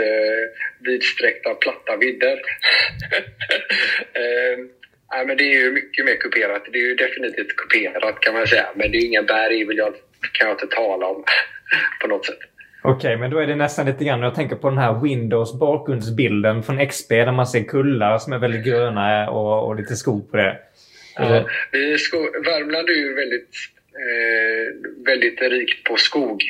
[0.80, 2.42] vidsträckta platta vidder.
[5.10, 6.64] Ja, men det är ju mycket mer kuperat.
[6.72, 8.66] Det är ju definitivt kuperat kan man säga.
[8.76, 9.94] Men det är inga berg vill jag,
[10.34, 11.24] kan jag inte tala om
[12.02, 12.40] på något sätt.
[12.84, 15.60] Okej, okay, men då är det nästan lite grann, jag tänker på den här Windows
[15.60, 20.32] bakgrundsbilden från XP där man ser kullar som är väldigt gröna och, och lite skog
[20.32, 20.58] på det.
[21.18, 21.50] Ja,
[21.98, 23.56] sko Värmland är ju väldigt,
[24.06, 26.44] eh, väldigt rikt på skog.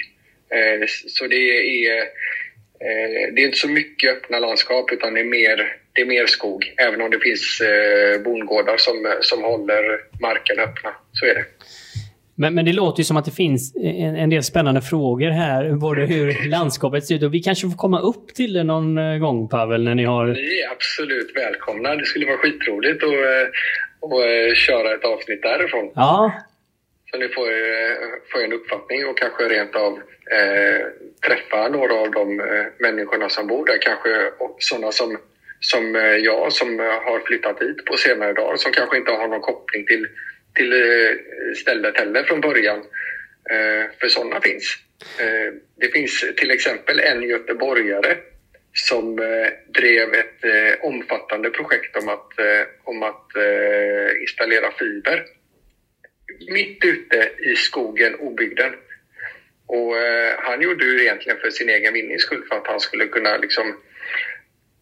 [0.50, 5.26] Eh, så det är, eh, det är inte så mycket öppna landskap utan det är
[5.26, 9.84] mer det är mer skog, även om det finns eh, bondgårdar som, som håller
[10.22, 10.90] marken öppna.
[11.12, 11.46] Så är det.
[12.36, 15.72] Men, men det låter ju som att det finns en, en del spännande frågor här,
[15.72, 19.18] både hur landskapet ser ut och vi kanske får komma upp till det någon eh,
[19.18, 20.28] gång Pavel, när ni har...
[20.28, 21.96] Ni är absolut välkomna.
[21.96, 23.16] Det skulle vara skitroligt att och,
[24.00, 25.92] och, eh, köra ett avsnitt därifrån.
[25.96, 26.34] Ja.
[27.12, 27.98] Så ni får, eh,
[28.32, 29.94] får en uppfattning och kanske rent av
[30.32, 30.86] eh,
[31.28, 33.78] träffa några av de eh, människorna som bor där.
[33.82, 35.18] Kanske sådana som
[35.60, 39.42] som eh, jag som har flyttat hit på senare dagar som kanske inte har någon
[39.42, 40.08] koppling till,
[40.56, 41.18] till eh,
[41.56, 42.78] stället heller från början.
[43.50, 44.78] Eh, för sådana finns.
[45.80, 48.18] Det finns till exempel en göteborgare
[48.80, 53.32] som eh, drev ett eh, omfattande projekt om att, eh, om att
[54.22, 55.26] installera fiber
[56.52, 58.74] mitt ute i skogen, obygden.
[59.66, 59.96] Och
[60.38, 63.76] han gjorde det egentligen för sin egen vinnings skull, för att han skulle kunna liksom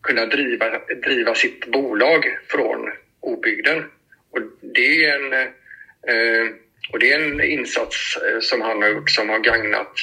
[0.05, 3.83] kunna driva, driva sitt bolag från obygden.
[4.31, 6.51] Och det är en, eh,
[6.91, 9.93] och det är en insats eh, som han har gjort som har gagnat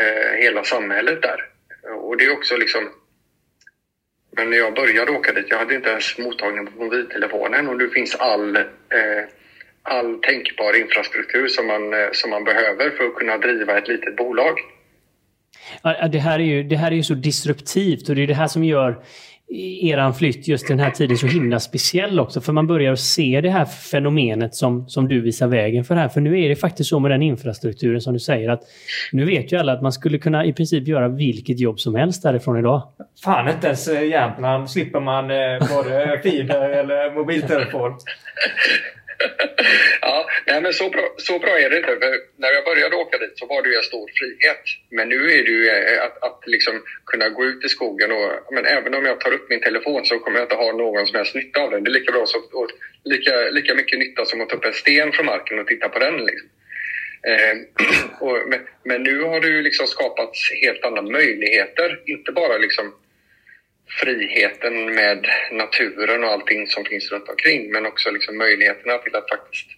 [0.00, 1.48] eh, hela samhället där.
[1.94, 2.90] Och det är också liksom...
[4.36, 7.90] Men när jag började åka dit, jag hade inte ens mottagning på mobiltelefonen och nu
[7.90, 8.62] finns all, eh,
[9.82, 14.16] all tänkbar infrastruktur som man, eh, som man behöver för att kunna driva ett litet
[14.16, 14.58] bolag.
[16.12, 18.48] det, här är ju, det här är ju så disruptivt och det är det här
[18.48, 19.04] som gör
[19.82, 22.40] eran flytt just den här tiden så himla speciell också.
[22.40, 26.08] För man börjar se det här fenomenet som, som du visar vägen för här.
[26.08, 28.62] För nu är det faktiskt så med den infrastrukturen som du säger att
[29.12, 32.22] nu vet ju alla att man skulle kunna i princip göra vilket jobb som helst
[32.22, 32.82] därifrån idag.
[33.24, 37.92] Fan, inte ens Jämtland slipper man eh, både fiber eller mobiltelefon.
[40.00, 41.96] ja, nej, men så bra, så bra är det inte.
[42.00, 44.64] För när jag började åka dit så var det ju en stor frihet.
[44.90, 48.30] Men nu är det ju eh, att, att liksom kunna gå ut i skogen och
[48.50, 51.16] men även om jag tar upp min telefon så kommer jag inte ha någon som
[51.16, 51.84] helst nytta av den.
[51.84, 52.70] Det är lika, bra som, och
[53.04, 55.98] lika, lika mycket nytta som att ta upp en sten från marken och titta på
[55.98, 56.16] den.
[56.16, 56.48] Liksom.
[57.30, 57.54] Eh,
[58.26, 62.00] och, men, men nu har det liksom skapats helt andra möjligheter.
[62.06, 62.94] Inte bara liksom
[63.88, 69.28] friheten med naturen och allting som finns runt omkring men också liksom möjligheterna till att
[69.30, 69.68] faktiskt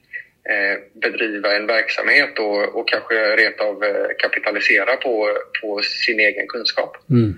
[0.52, 5.28] eh, bedriva en verksamhet och, och kanske rent av eh, kapitalisera på,
[5.60, 6.96] på sin egen kunskap.
[7.10, 7.34] Mm.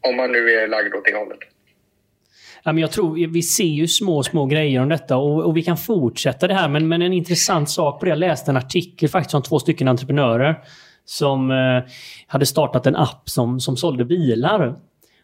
[0.00, 1.38] Om man nu är lagd åt det hållet.
[2.64, 5.62] Ja, men jag tror, vi ser ju små, små grejer om detta och, och vi
[5.62, 6.68] kan fortsätta det här.
[6.68, 8.10] Men, men en intressant sak på det.
[8.10, 10.54] Jag läste en artikel faktiskt om två stycken entreprenörer
[11.04, 11.90] som eh,
[12.26, 14.76] hade startat en app som, som sålde bilar.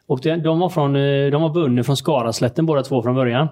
[0.09, 3.49] Och de, var, från, eh, de var bönder från Skaraslätten båda två från början.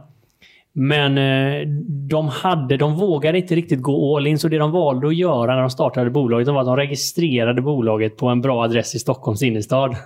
[0.73, 1.69] Men eh,
[2.09, 5.55] de, hade, de vågade inte riktigt gå all in, så det de valde att göra
[5.55, 9.43] när de startade bolaget var att de registrerade bolaget på en bra adress i Stockholms
[9.43, 9.97] innerstad.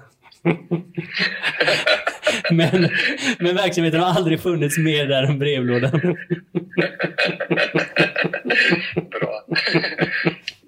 [2.51, 2.89] men,
[3.39, 5.91] men verksamheten har aldrig funnits mer där än brevlådan.
[9.11, 9.45] Bra.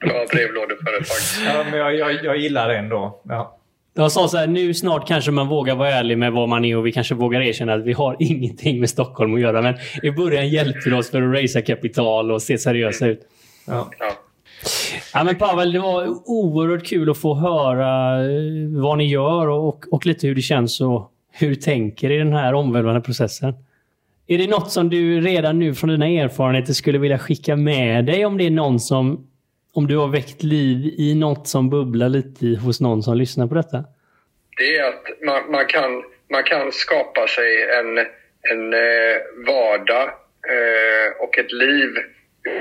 [0.01, 1.47] Bra brevlådeföretag.
[1.47, 3.21] Ja, men jag, jag, jag gillar det ändå.
[3.25, 3.59] Ja.
[3.95, 6.77] De sa så här, nu snart kanske man vågar vara ärlig med vad man är
[6.77, 9.63] och vi kanske vågar erkänna att vi har ingenting med Stockholm att göra.
[9.63, 13.21] Men i början hjälpte det oss för att raisa kapital och se seriösa ut.
[13.67, 13.91] Ja.
[13.99, 14.13] Ja.
[15.15, 19.85] Ja, men Pavel, det var oerhört kul att få höra eh, vad ni gör och,
[19.93, 23.55] och lite hur det känns och hur du tänker i den här omvälvande processen.
[24.27, 28.27] Är det något som du redan nu från dina erfarenheter skulle vilja skicka med dig
[28.27, 29.27] om det är någon som
[29.75, 33.55] om du har väckt liv i något som bubblar lite hos någon som lyssnar på
[33.55, 33.85] detta?
[34.57, 37.99] Det är att man, man, kan, man kan skapa sig en,
[38.53, 40.09] en eh, vardag
[40.49, 41.89] eh, och ett liv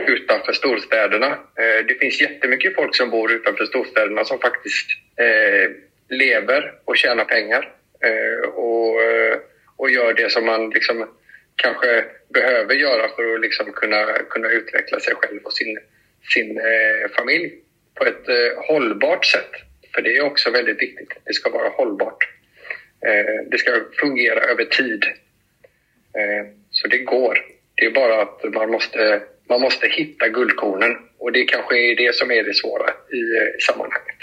[0.07, 1.27] utanför storstäderna.
[1.27, 5.71] Eh, det finns jättemycket folk som bor utanför storstäderna som faktiskt eh,
[6.09, 7.71] lever och tjänar pengar
[8.03, 9.37] eh, och, eh,
[9.75, 11.07] och gör det som man liksom
[11.55, 15.79] kanske behöver göra för att liksom kunna, kunna utveckla sig själv och sin,
[16.33, 17.51] sin eh, familj
[17.93, 19.51] på ett eh, hållbart sätt.
[19.95, 21.13] För det är också väldigt viktigt.
[21.25, 22.27] Det ska vara hållbart.
[23.05, 25.03] Eh, det ska fungera över tid.
[26.13, 27.37] Eh, så det går.
[27.75, 30.97] Det är bara att man måste, man måste hitta guldkornen.
[31.17, 34.17] Och det kanske är det som är det svåra i, eh, sammanhanget.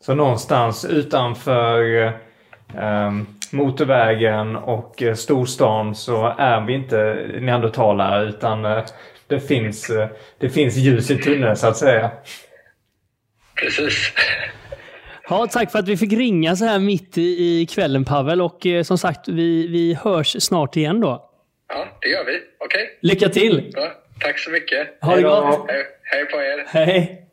[0.00, 2.04] Så någonstans utanför
[2.76, 3.12] eh,
[3.52, 8.84] motorvägen och eh, storstan så är vi inte neandertalare utan eh,
[9.26, 10.08] det, finns, eh,
[10.38, 12.10] det finns ljus i tunneln så att säga.
[13.54, 14.12] Precis.
[15.28, 18.66] Ja, tack för att vi fick ringa så här mitt i, i kvällen Pavel och
[18.66, 21.30] eh, som sagt vi, vi hörs snart igen då.
[21.68, 22.40] Ja, det gör vi.
[22.58, 22.98] Okej.
[23.00, 23.70] Lycka till!
[23.74, 23.92] Bra.
[24.20, 24.88] Tack så mycket.
[25.00, 25.70] Ha det gott!
[25.70, 26.64] Hej, hej på er.
[26.68, 27.28] Hej!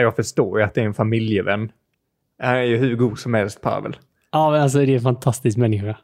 [0.00, 1.72] Jag förstår ju att det är en familjevän.
[2.38, 3.96] Han är ju hur god som helst Pavel.
[4.32, 5.96] Ja, men alltså det är en fantastisk människa.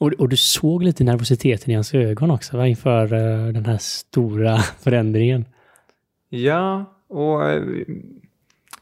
[0.00, 2.66] Och, och du såg lite nervositeten i hans ögon också va?
[2.66, 5.44] inför eh, den här stora förändringen.
[6.28, 7.62] Ja, och eh,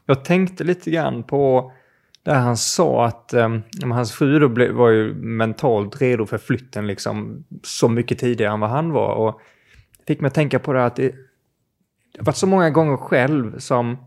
[0.05, 1.71] jag tänkte lite grann på
[2.23, 7.43] där han sa att eh, hans fru då var ju mentalt redo för flytten liksom
[7.63, 9.13] så mycket tidigare än vad han var.
[9.13, 9.41] Och
[10.07, 11.15] fick mig att tänka på det att det,
[12.11, 13.97] det har varit så många gånger själv som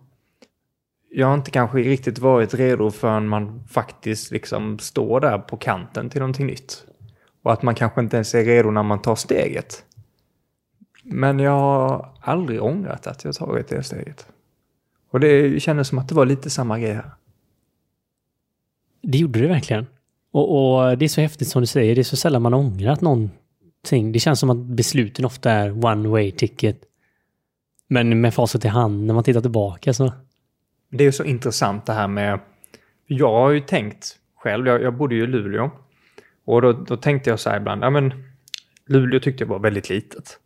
[1.11, 6.21] jag inte kanske riktigt varit redo förrän man faktiskt liksom står där på kanten till
[6.21, 6.85] någonting nytt.
[7.43, 9.85] Och att man kanske inte ens är redo när man tar steget.
[11.03, 14.27] Men jag har aldrig ångrat att jag tagit det steget.
[15.11, 17.11] Och det kändes som att det var lite samma grej här.
[19.03, 19.87] Det gjorde det verkligen.
[20.33, 23.01] Och, och det är så häftigt som du säger, det är så sällan man ångrat
[23.01, 24.13] någonting.
[24.13, 26.81] Det känns som att besluten ofta är one way ticket.
[27.93, 30.13] Men med facit i hand, när man tittar tillbaka så...
[30.91, 32.41] Det är ju så intressant det här med...
[33.07, 35.71] Jag har ju tänkt själv, jag, jag bodde ju i Luleå.
[36.45, 38.13] Och då, då tänkte jag så här ibland, ja men
[38.87, 40.39] Luleå tyckte jag var väldigt litet.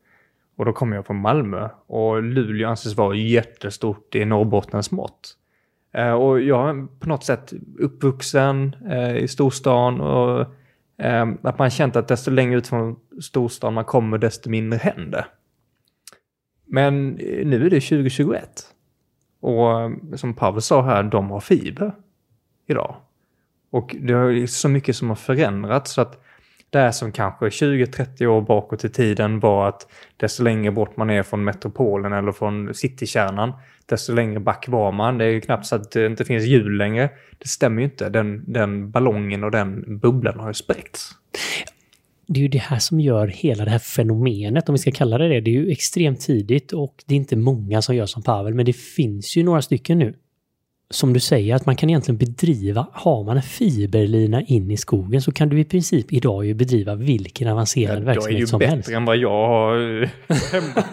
[0.56, 5.36] Och då kom jag från Malmö och Luleå anses vara jättestort i Norrbottens mått.
[5.94, 10.40] Eh, och jag är på något sätt uppvuxen eh, i storstan och
[10.98, 15.26] eh, att man känt att desto längre ut från storstan man kommer desto mindre händer.
[16.66, 18.48] Men eh, nu är det 2021.
[19.40, 21.92] Och eh, som Pavel sa här, de har fiber
[22.66, 22.96] idag.
[23.70, 26.22] Och det är så mycket som har förändrats så att
[26.70, 31.22] det som kanske 20-30 år bakåt i tiden var att desto längre bort man är
[31.22, 33.52] från metropolen eller från citykärnan,
[33.86, 35.18] desto längre back var man.
[35.18, 37.10] Det är ju knappt så att det inte finns hjul längre.
[37.38, 38.08] Det stämmer ju inte.
[38.08, 41.10] Den, den ballongen och den bubblan har ju spräckts.
[42.28, 45.18] Det är ju det här som gör hela det här fenomenet, om vi ska kalla
[45.18, 45.40] det det.
[45.40, 48.66] Det är ju extremt tidigt och det är inte många som gör som Pavel, men
[48.66, 50.14] det finns ju några stycken nu.
[50.90, 55.22] som du säger, att man kan egentligen bedriva, har man en fiberlina in i skogen
[55.22, 58.70] så kan du i princip idag ju bedriva vilken avancerad verksamhet som helst.
[58.70, 60.10] Jag är ju bättre än vad jag har
[60.52, 60.84] hemma.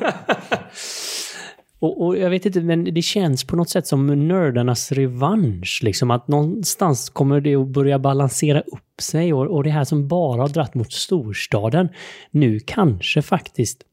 [1.83, 5.79] Och, och, jag vet inte, men det känns på något sätt som nördarnas revansch.
[5.83, 10.07] Liksom att någonstans kommer det att börja balansera upp sig och, och det här som
[10.07, 11.89] bara har dratt mot storstaden.
[12.31, 13.83] Nu kanske faktiskt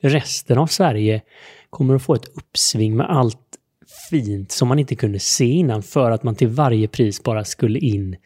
[0.00, 1.22] resten av Sverige
[1.70, 3.58] kommer att få ett uppsving med allt
[4.10, 7.78] fint som man inte kunde se innan för att man till varje pris bara skulle
[7.78, 8.16] in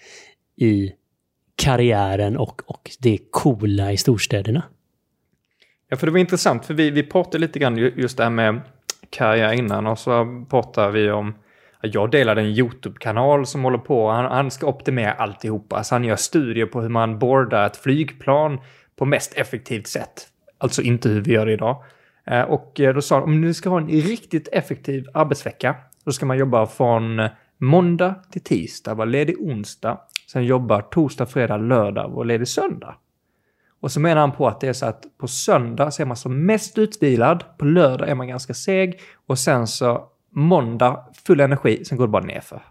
[0.56, 0.92] i
[1.56, 4.62] karriären och, och det coola i storstäderna.
[5.88, 8.60] Ja, för det var intressant, för vi, vi pratade lite grann just det här med
[9.14, 11.35] karriär innan och så pratade vi om
[11.81, 15.85] jag delade en YouTube-kanal som håller på, han, han ska optimera alltihopa.
[15.85, 18.61] Så han gör studier på hur man boardar ett flygplan
[18.96, 20.29] på mest effektivt sätt.
[20.59, 21.85] Alltså inte hur vi gör det idag.
[22.27, 26.12] Eh, och eh, då sa han, om du ska ha en riktigt effektiv arbetsvecka, då
[26.12, 30.00] ska man jobba från måndag till tisdag, vara ledig onsdag,
[30.33, 32.94] sen jobba torsdag, fredag, lördag och ledig söndag.
[33.84, 36.16] Och så menar han på att det är så att på söndag så är man
[36.16, 41.84] som mest utvilad, på lördag är man ganska seg och sen så måndag full energi,
[41.84, 42.62] sen går det bara nerför.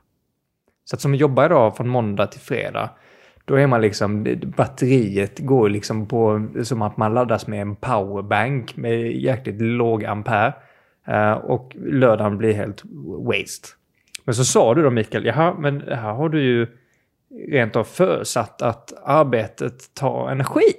[0.86, 2.90] Så att som jobbar idag från måndag till fredag,
[3.46, 8.78] då är man liksom, batteriet går liksom på, som att man laddas med en powerbank
[8.78, 10.54] med jäkligt låg ampere.
[11.10, 12.84] Uh, och lördagen blir helt
[13.28, 13.68] waste.
[14.24, 16.68] Men så sa du då Mikael, jaha, men här har du ju
[17.50, 20.74] rent av försatt att arbetet tar energi.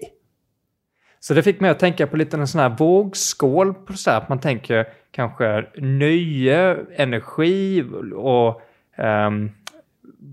[1.26, 3.74] Så det fick mig att tänka på lite en sån här vågskål.
[3.74, 7.84] På så här, att man tänker kanske nöje, energi
[8.14, 8.62] och
[8.98, 9.50] um,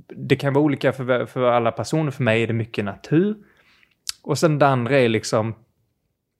[0.07, 2.11] det kan vara olika för, för alla personer.
[2.11, 3.35] För mig är det mycket natur.
[4.21, 5.55] Och sen det andra är liksom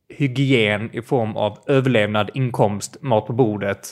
[0.09, 3.87] hygien i form av överlevnad, inkomst, mat på bordet.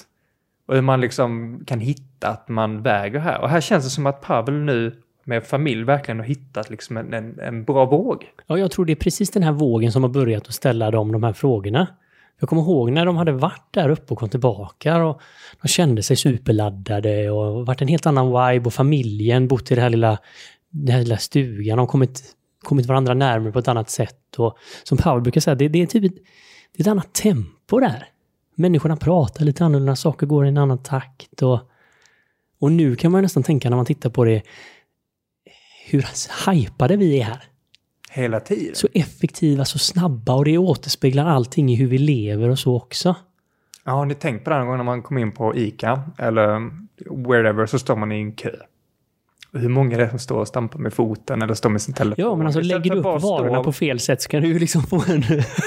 [0.65, 3.41] Och hur man liksom kan hitta att man väger här.
[3.41, 7.13] Och här känns det som att Pavel nu med familj verkligen har hittat liksom en,
[7.13, 8.25] en, en, bra våg.
[8.47, 11.11] Ja, jag tror det är precis den här vågen som har börjat att ställa dem
[11.11, 11.87] de här frågorna.
[12.39, 15.21] Jag kommer ihåg när de hade varit där uppe och kom tillbaka och
[15.61, 19.81] de kände sig superladdade och varit en helt annan vibe och familjen bott i det
[19.81, 20.17] här lilla,
[20.69, 21.77] den här lilla stugan.
[21.77, 22.23] De kommit,
[22.63, 25.85] kommit varandra närmare på ett annat sätt och som Paul brukar säga, det, det är
[25.85, 26.17] typ ett,
[26.75, 28.07] det är ett annat tempo där.
[28.55, 31.59] Människorna pratar lite annorlunda, saker går i en annan takt och,
[32.59, 34.41] och nu kan man nästan tänka när man tittar på det
[35.91, 36.05] hur
[36.51, 37.43] hypade vi är här.
[38.11, 38.75] Hela tiden.
[38.75, 43.15] Så effektiva, så snabba och det återspeglar allting i hur vi lever och så också.
[43.85, 46.71] Ja, har ni tänkt på det någon gång när man kommer in på ICA eller
[47.27, 48.51] wherever så står man i en kö.
[49.53, 52.25] Hur många är det som står och stampar med foten eller står med sin telefon?
[52.25, 53.63] Ja, men alltså lägger du upp varorna stå...
[53.63, 55.23] på fel sätt så kan du ju liksom få, en,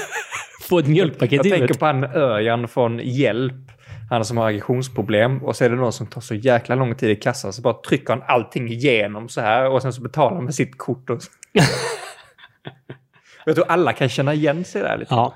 [0.61, 3.71] få ett mjölkpaket Jag tänker på han Örjan från Hjälp
[4.09, 7.09] han som har aggressionsproblem och så är det någon som tar så jäkla lång tid
[7.09, 10.45] i kassan så bara trycker han allting igenom så här och sen så betalar han
[10.45, 11.09] med sitt kort.
[11.09, 11.21] Och...
[13.45, 15.13] jag tror alla kan känna igen sig där lite.
[15.13, 15.33] Ja.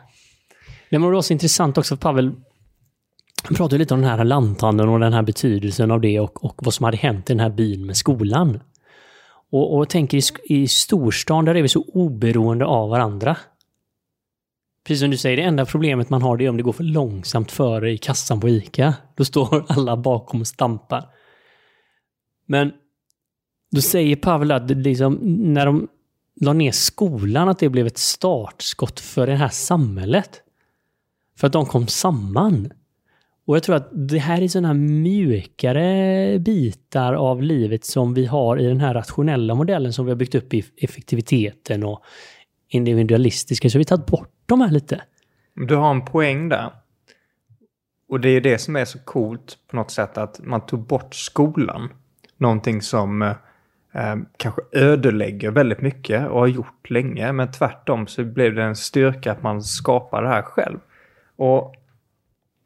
[0.89, 2.32] Det var också intressant också, Pavel
[3.43, 6.56] han pratade lite om den här lanthandeln och den här betydelsen av det och, och
[6.58, 8.60] vad som hade hänt i den här byn med skolan.
[9.51, 13.38] Och, och tänker i, i storstan, där är vi så oberoende av varandra.
[14.88, 16.84] Precis som du säger, det enda problemet man har det är om det går för
[16.84, 18.93] långsamt före i kassan på ICA.
[19.15, 21.06] Då står alla bakom och stampar.
[22.45, 22.71] Men
[23.71, 25.19] då säger Pavel att liksom,
[25.54, 25.88] när de
[26.41, 30.41] la ner skolan att det blev ett startskott för det här samhället.
[31.38, 32.71] För att de kom samman.
[33.45, 38.60] Och jag tror att det här är sådana mjukare bitar av livet som vi har
[38.60, 42.04] i den här rationella modellen som vi har byggt upp i effektiviteten och
[42.67, 43.69] individualistiska.
[43.69, 45.01] Så vi har tagit bort de här lite.
[45.53, 46.71] Du har en poäng där.
[48.10, 51.15] Och det är det som är så coolt på något sätt att man tog bort
[51.15, 51.89] skolan.
[52.38, 53.36] Någonting som eh,
[53.93, 57.32] eh, kanske ödelägger väldigt mycket och har gjort länge.
[57.32, 60.80] Men tvärtom så blev det en styrka att man skapar det här själv.
[61.36, 61.75] Och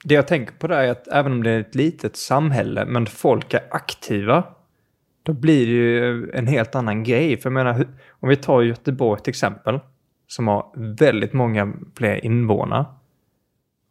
[0.04, 3.06] det jag tänker på där är att även om det är ett litet samhälle men
[3.06, 4.44] folk är aktiva.
[5.24, 7.38] Då blir det ju en helt annan grej.
[7.38, 9.80] För jag menar, om vi tar Göteborg till exempel
[10.32, 12.86] som har väldigt många fler invånare.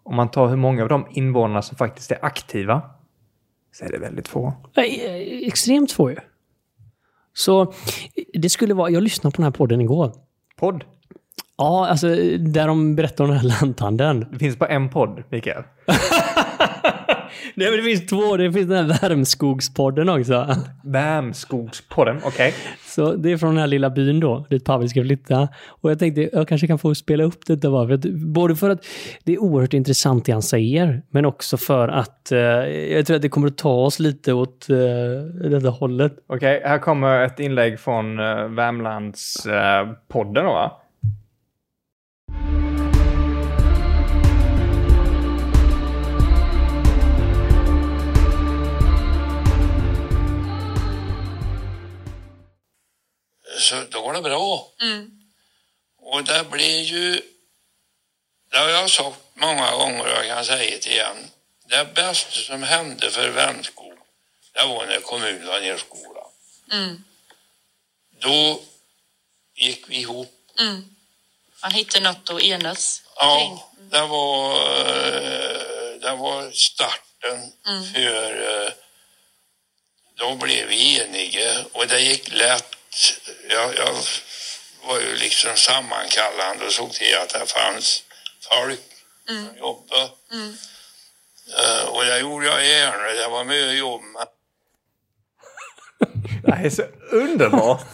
[0.03, 2.82] Om man tar hur många av de invånarna som faktiskt är aktiva
[3.72, 4.53] så är det väldigt få.
[5.47, 6.16] Extremt få ju.
[7.32, 7.72] Så
[8.34, 10.12] det skulle vara, jag lyssnade på den här podden igår.
[10.57, 10.84] Podd?
[11.57, 14.26] Ja, alltså där de berättar om den här lanthandeln.
[14.32, 15.62] Det finns bara en podd, Mikael.
[17.55, 18.36] Nej, men det finns två.
[18.36, 20.57] Det finns den här Värmskogspodden också.
[20.84, 22.55] Värmskogspodden, okej.
[22.86, 25.49] Så det är från den här lilla byn då, dit Pavel ska flytta.
[25.66, 27.86] Och jag tänkte jag kanske kan få spela upp detta bara.
[27.86, 28.86] För att, både för att
[29.24, 33.22] det är oerhört intressant det han säger, men också för att eh, jag tror att
[33.22, 34.76] det kommer att ta oss lite åt eh,
[35.51, 36.12] detta hållet.
[36.26, 40.80] Okej, här kommer ett inlägg från uh, Värmlandspodden podden då, va?
[53.61, 54.68] Så då går det bra.
[54.80, 55.20] Mm.
[55.98, 57.22] Och det blir ju,
[58.50, 61.30] det har jag sagt många gånger och jag kan säga det igen.
[61.66, 63.98] Det bästa som hände för Värmskog,
[64.52, 66.30] det var när kommunen la ner skolan.
[66.72, 67.04] Mm.
[68.18, 68.61] Då
[69.54, 70.34] gick vi ihop.
[70.58, 70.96] Mm.
[71.62, 77.92] Man hittade något att enas Ja, det var, eh, det var starten mm.
[77.92, 78.72] för eh,
[80.14, 82.76] då blev vi eniga och det gick lätt
[83.51, 83.95] jag, jag
[84.88, 88.03] var ju liksom sammankallande och såg till att det fanns
[88.51, 88.80] folk
[89.28, 89.47] mm.
[89.47, 90.11] som jobbade.
[90.32, 90.49] Mm.
[91.61, 93.22] Uh, och det gjorde jag gärna.
[93.22, 94.03] Det var mycket jobb.
[96.45, 97.86] Det här är så underbart.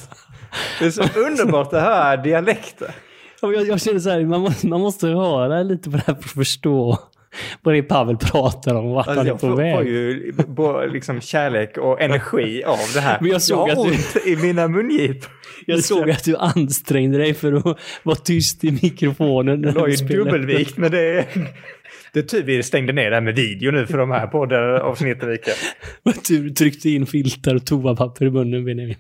[0.79, 2.95] Det är så underbart att höra dialekter.
[3.41, 6.25] Jag, jag känner så här, man måste, man måste höra lite på det här för
[6.25, 6.99] att förstå
[7.63, 9.71] vad är Pavel pratar om vart alltså, han är på jag väg.
[9.71, 13.19] Jag får ju både liksom kärlek och energi av det här.
[13.21, 14.33] Men jag såg jag har ont du...
[14.33, 15.31] i mina mungipor.
[15.67, 19.63] Jag såg att du ansträngde dig för att vara tyst i mikrofonen.
[19.63, 21.25] Det var ju dubbelvikt, men det är...
[22.13, 25.29] Det är tur vi stängde ner det här med video nu för de här poddavsnitten,
[25.29, 25.57] Mikael.
[26.29, 28.97] Tur du tryckte in filtar och toapapper i munnen, Benjamin.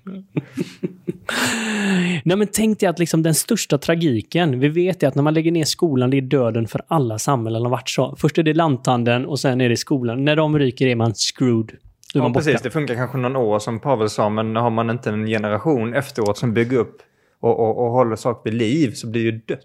[2.25, 5.35] Nej men tänk dig att liksom den största tragiken, vi vet ju att när man
[5.35, 8.17] lägger ner skolan, det är döden för alla samhällen har varit så.
[8.19, 10.25] Först är det lanthandeln och sen är det skolan.
[10.25, 11.73] När de ryker är man screwed.
[12.15, 12.63] ja, man precis.
[12.63, 16.39] Det funkar kanske någon år som Pavel sa, men har man inte en generation efteråt
[16.39, 17.03] som bygger upp
[17.41, 19.61] och, och, och håller saker vid liv så blir det ju dött.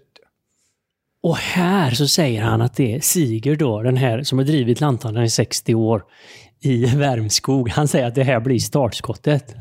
[1.22, 4.80] Och här så säger han att det är Siger då, den här som har drivit
[4.80, 6.02] lanthandeln i 60 år
[6.60, 7.68] i Värmskog.
[7.68, 9.54] Han säger att det här blir startskottet.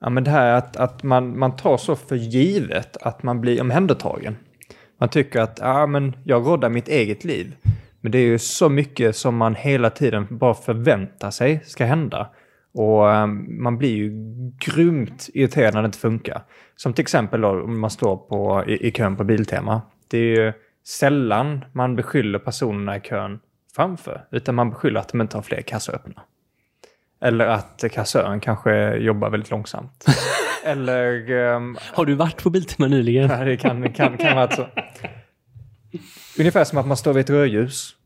[0.00, 3.60] Ja, men det här att, att man, man tar så för givet att man blir
[3.60, 4.36] omhändertagen.
[5.00, 7.56] Man tycker att ja, men jag råddar mitt eget liv.
[8.00, 12.30] Men det är ju så mycket som man hela tiden bara förväntar sig ska hända.
[12.74, 14.12] Och ehm, man blir ju
[14.58, 16.42] grymt irriterad när det inte funkar.
[16.76, 19.82] Som till exempel om man står på, i, i kön på Biltema.
[20.08, 20.52] Det är ju
[20.86, 23.40] sällan man beskyller personerna i kön
[23.76, 26.22] framför, utan man beskyller att de inte har fler kassor öppna.
[27.20, 30.04] Eller att kassören kanske jobbar väldigt långsamt.
[30.64, 31.30] Eller...
[31.30, 33.28] Um, har du varit på Biltema nyligen?
[33.28, 34.66] Nej, det kan, kan, kan vara så.
[36.38, 37.96] Ungefär som att man står vid ett rödljus.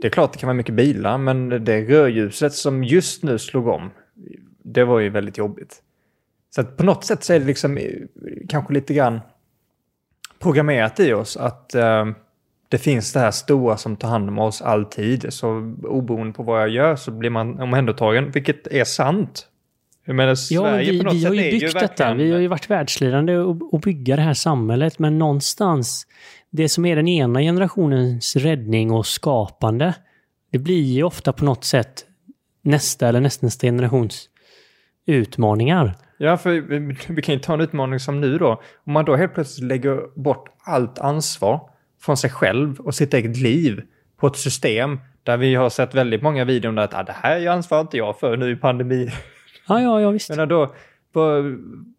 [0.00, 3.66] Det är klart det kan vara mycket bilar, men det rödljuset som just nu slog
[3.66, 3.90] om,
[4.64, 5.82] det var ju väldigt jobbigt.
[6.50, 7.84] Så på något sätt så är det liksom eh,
[8.48, 9.20] kanske lite grann
[10.38, 12.12] programmerat i oss att uh,
[12.68, 15.32] det finns det här stora som tar hand om oss alltid.
[15.32, 19.48] Så oberoende på vad jag gör så blir man omhändertagen, vilket är sant.
[20.04, 22.14] Jag menar, Sverige ja, vi, på något vi sätt har ju byggt ju detta.
[22.14, 26.06] Vi har ju varit världsledande och bygga det här samhället, men någonstans,
[26.50, 29.94] det som är den ena generationens räddning och skapande,
[30.52, 32.04] det blir ju ofta på något sätt
[32.62, 34.28] nästa eller nästnästa generations
[35.06, 35.94] utmaningar.
[36.18, 38.62] Ja, för vi, vi kan ju ta en utmaning som nu då.
[38.84, 41.70] Om man då helt plötsligt lägger bort allt ansvar
[42.00, 43.82] från sig själv och sitt eget liv
[44.16, 47.48] på ett system där vi har sett väldigt många videor där att ah, det här
[47.48, 49.10] ansvarar inte jag för nu i pandemi.
[49.68, 50.30] Ja, ja, ja visst.
[50.36, 50.74] Men då,
[51.12, 51.44] vad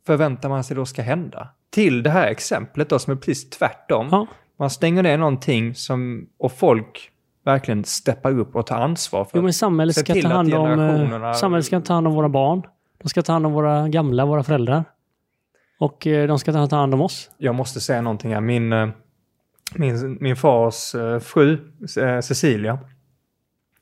[0.06, 1.48] förväntar man sig då ska hända?
[1.70, 4.08] Till det här exemplet då som är precis tvärtom.
[4.12, 4.28] Ja.
[4.60, 7.12] Man stänger ner någonting som, och folk
[7.46, 9.38] verkligen steppar upp och tar ansvar för.
[9.38, 12.62] Jo, men samhället ska, ta hand om, eh, samhället ska ta hand om våra barn.
[13.02, 14.84] De ska ta hand om våra gamla, våra föräldrar.
[15.80, 17.30] Och eh, de ska ta hand om oss.
[17.38, 18.42] Jag måste säga någonting här.
[18.42, 18.90] Min, eh,
[19.76, 21.58] min, min fars eh, fru,
[21.98, 22.80] eh, Cecilia,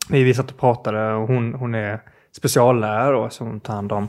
[0.10, 4.08] vi satt och pratade och hon, hon är speciallärare då, som tar hand om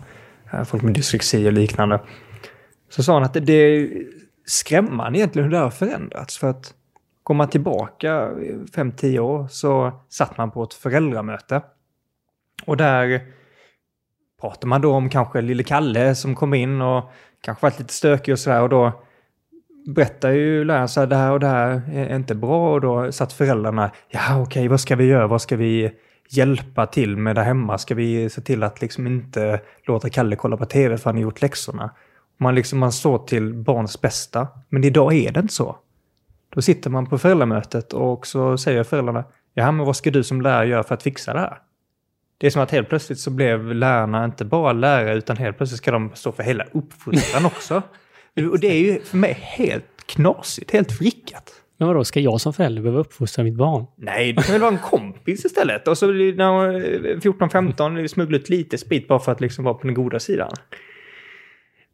[0.53, 2.01] eh, folk med dyslexi och liknande.
[2.89, 4.05] Så sa hon att det, det är
[4.47, 6.39] skrämmande egentligen hur det har förändrats.
[6.39, 6.74] För att
[7.22, 8.31] går man tillbaka
[8.72, 11.62] 5-10 år så satt man på ett föräldramöte.
[12.64, 13.22] Och där
[14.41, 17.11] pratar man då om kanske lille Kalle som kom in och
[17.41, 19.03] kanske varit lite stökig och sådär och då
[19.95, 23.12] berättar ju läraren så här, det här och det här är inte bra och då
[23.12, 25.91] satt föräldrarna, ja okej, okay, vad ska vi göra, vad ska vi
[26.28, 27.78] hjälpa till med där hemma?
[27.78, 31.22] Ska vi se till att liksom inte låta Kalle kolla på tv för han har
[31.22, 31.91] gjort läxorna?
[32.36, 35.76] Man, liksom, man står till barns bästa, men idag är det inte så.
[36.55, 39.24] Då sitter man på föräldramötet och så säger föräldrarna,
[39.55, 41.59] ja men vad ska du som lärare göra för att fixa det här?
[42.39, 45.78] Det är som att helt plötsligt så blev lärarna inte bara lärare utan helt plötsligt
[45.78, 47.82] ska de stå för hela uppfostran också.
[48.47, 51.53] Och det är ju för mig helt knasigt, helt vrickat.
[51.78, 53.86] Men vadå, ska jag som förälder behöva uppfostra mitt barn?
[53.97, 55.89] Nej, du kan väl vara en kompis istället.
[55.89, 59.95] Och så när 14-15 smuggla ut lite sprit bara för att liksom vara på den
[59.95, 60.51] goda sidan.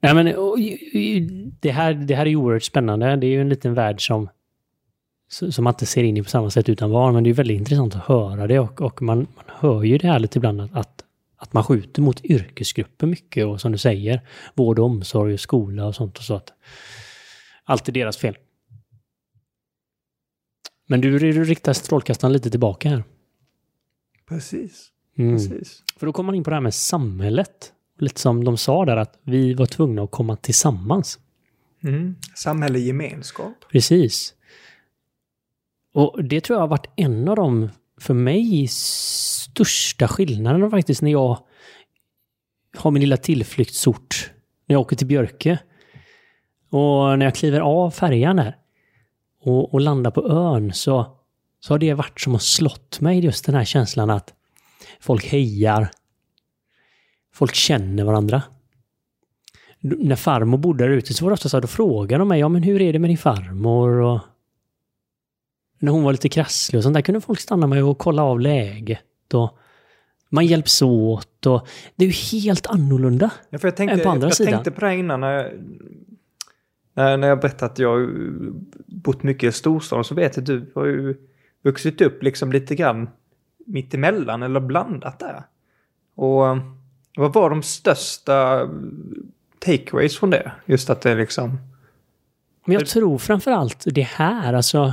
[0.01, 0.25] Nej, men,
[1.61, 3.17] det, här, det här är ju oerhört spännande.
[3.17, 4.29] Det är ju en liten värld som,
[5.29, 7.15] som man inte ser in i på samma sätt utan barn.
[7.15, 10.09] Men det är väldigt intressant att höra det och, och man, man hör ju det
[10.09, 11.04] här lite ibland att, att,
[11.45, 15.87] att man skjuter mot yrkesgrupper mycket och som du säger, vård och omsorg och skola
[15.87, 16.53] och sånt och så att
[17.65, 18.37] allt är deras fel.
[20.87, 23.05] Men du, du riktar strålkastaren lite tillbaka här.
[24.29, 24.91] Precis.
[25.19, 25.37] Mm.
[25.37, 25.83] Precis.
[25.97, 27.73] För då kommer man in på det här med samhället.
[27.99, 31.19] Lite som de sa där att vi var tvungna att komma tillsammans.
[31.83, 32.17] Mm.
[32.35, 33.55] Samhälle gemenskap.
[33.73, 34.35] Precis.
[35.95, 37.69] Och det tror jag har varit en av de,
[38.05, 41.39] för mig, största skillnaden faktiskt när jag
[42.77, 44.31] har min lilla tillflyktsort
[44.67, 45.59] när jag åker till Björke.
[46.71, 48.57] Och när jag kliver av färjan där
[49.41, 51.17] och, och landar på ön så,
[51.61, 54.35] så har det varit som att slått mig just den här känslan att
[55.01, 55.91] folk hejar.
[57.35, 58.43] Folk känner varandra.
[59.81, 62.41] När farmor bodde där ute så var det ofta så att då frågade de mig,
[62.41, 63.91] ja men hur är det med din farmor?
[63.91, 64.21] Och
[65.85, 68.41] när hon var lite krasslig och sånt där kunde folk stanna med och kolla av
[68.41, 69.35] läget.
[69.35, 69.59] Och
[70.29, 73.31] man hjälps åt och det är ju helt annorlunda.
[73.51, 74.53] Ja, för jag tänkte, Än på andra jag sidan.
[74.53, 75.33] tänkte på det innan när
[76.95, 78.09] jag, när, jag berättade att jag
[78.87, 81.17] bott mycket i storstaden så vet jag att du har ju
[81.63, 83.09] vuxit upp liksom lite grann
[83.67, 85.43] mitt emellan eller blandat där.
[86.15, 86.59] Och eh,
[87.17, 88.69] vad var de största
[89.59, 90.53] takeaways från det?
[90.67, 91.59] Just att det liksom...
[92.67, 94.93] Men jag tror framför allt det här, alltså.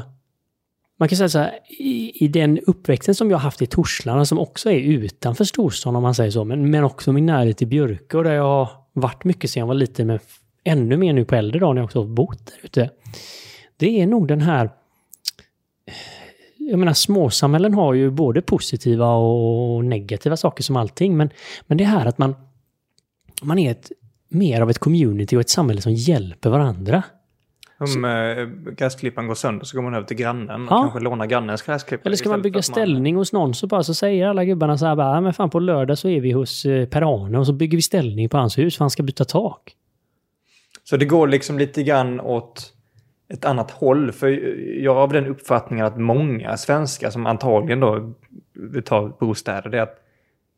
[1.02, 4.26] Man kan säga så här, i, i den uppväxten som jag har haft i Torslanda,
[4.26, 7.68] som också är utanför storstan om man säger så, men, men också min närhet till
[7.68, 10.20] Björke och där jag har varit mycket sedan jag var liten, men
[10.64, 12.90] ännu mer nu på äldre dagar när jag också har bott där ute.
[13.78, 14.70] Det är nog den här...
[16.58, 21.30] Jag menar, småsamhällen har ju både positiva och negativa saker som allting, men,
[21.68, 22.36] men det här att man,
[23.42, 23.92] man är ett,
[24.30, 27.04] mer av ett community och ett samhälle som hjälper varandra.
[27.82, 30.82] Om äh, gräsklipparen går sönder så går man över till grannen och Ja.
[30.82, 32.08] kanske lånar grannens gräsklippare.
[32.10, 34.78] Eller ska man istället bygga att ställning hos någon så bara så säger alla gubbarna
[34.78, 37.46] så här bara, "Ja, men fan på lördag så är vi hos eh, Per-Arne och
[37.48, 39.76] så bygger vi ställning på hans hus för han ska byta tak.
[40.84, 42.74] Så det går liksom lite grann åt
[43.34, 44.12] ett annat håll.
[44.12, 44.28] För
[44.84, 48.14] jag har av den uppfattningen att många svenskar som antagligen då
[48.54, 49.98] vill ta bostäder, det är att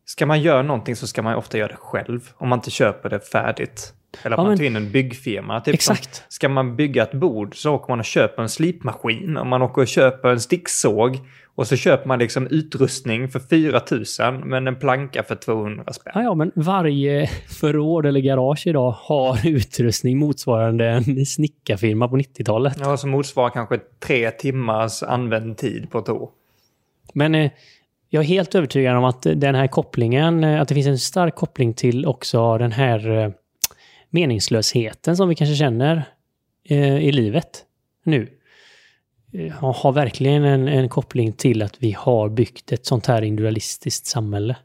[0.05, 2.29] ska man göra någonting så ska man ofta göra det själv.
[2.37, 3.93] Om man inte köper det färdigt.
[4.23, 5.61] Eller att Ja, man men- tar in en byggfirma.
[5.61, 6.23] Typ som- Exakt.
[6.29, 9.37] Ska man bygga ett bord så åker man och köper en slipmaskin.
[9.37, 11.17] Och man åker och köper en sticksåg.
[11.55, 13.81] Och så köper man liksom utrustning för 4
[14.31, 16.11] 000 men en planka för 200 spänn.
[16.15, 22.73] Ja, ja, men varje förråd eller garage idag har utrustning motsvarande en snickarfirma på 90-talet.
[22.79, 26.29] Ja, som motsvarar kanske tre timmars använd tid på ett år.
[27.13, 27.51] Men eh,
[28.09, 31.35] jag är helt övertygad om att den här kopplingen, eh, att det finns en stark
[31.35, 33.29] koppling till också den här eh,
[34.13, 36.03] meningslösheten som vi kanske känner
[36.69, 37.63] eh, i livet
[38.03, 38.27] nu.
[39.33, 44.05] Eh, har- verkligen en, en koppling till att vi har byggt ett sånt här individualistiskt
[44.05, 44.55] samhälle.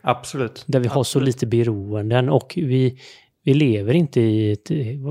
[0.00, 0.64] Absolut.
[0.66, 2.98] Där vi har så lite beroenden och vi,
[3.42, 4.70] vi lever inte i ett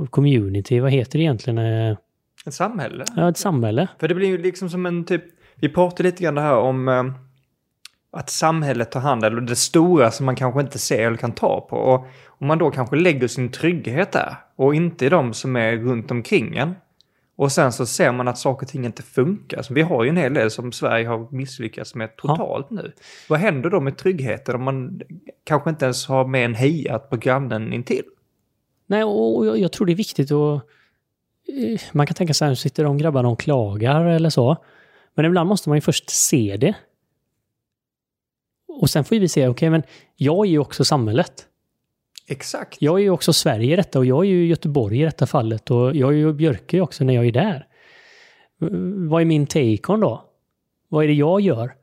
[0.09, 1.57] community, vad heter det egentligen?
[1.57, 1.97] Eh,
[2.45, 3.05] Ett samhälle.
[3.15, 3.87] Ja, ett samhälle.
[3.99, 5.23] För det blir ju liksom som en typ...
[5.55, 7.03] Vi pratade lite grann det här om eh,
[8.11, 11.61] att samhället tar hand eller det stora som man kanske inte ser eller kan ta
[11.69, 11.75] på.
[11.75, 15.77] Och om man då kanske lägger sin trygghet där och inte i de som är
[15.77, 16.75] runt omkring en.
[17.35, 19.61] Och sen så ser man att saker och ting inte funkar.
[19.61, 22.91] Så vi har ju en hel del som Sverige har misslyckats med totalt nu.
[23.29, 25.01] Vad händer då med tryggheten om man
[25.43, 28.03] kanske inte ens har med en hejat på grannen intill?
[28.87, 30.55] Nej, och jag, jag tror det är viktigt att...
[31.47, 34.57] eh, Man kan tänka sig här, sitter de grabbarna och klagar eller så.
[35.15, 36.73] Men ibland måste man ju först se det.
[38.79, 39.83] Och sen får vi se, okej, men
[40.15, 41.47] jag är ju också samhället.
[42.27, 42.81] Exakt.
[42.81, 45.71] Jag är ju också Sverige i detta och jag är ju Göteborg i detta fallet
[45.71, 47.67] och jag är ju Björke också när jag är där.
[49.09, 50.25] Vad är min take on då?
[50.89, 51.73] Vad är det jag gör?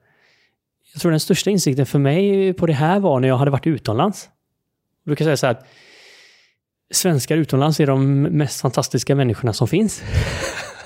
[0.92, 3.66] Jag tror den största insikten för mig på det här var när jag hade varit
[3.66, 4.28] utomlands.
[5.04, 5.66] Jag brukar säga så här att
[6.90, 10.02] svenskar utomlands är de mest fantastiska människorna som finns.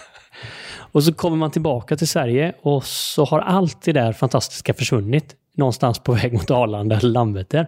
[0.92, 5.36] och så kommer man tillbaka till Sverige och så har allt det där fantastiska försvunnit
[5.57, 7.66] någonstans på väg mot Arlanda eller Landvetter.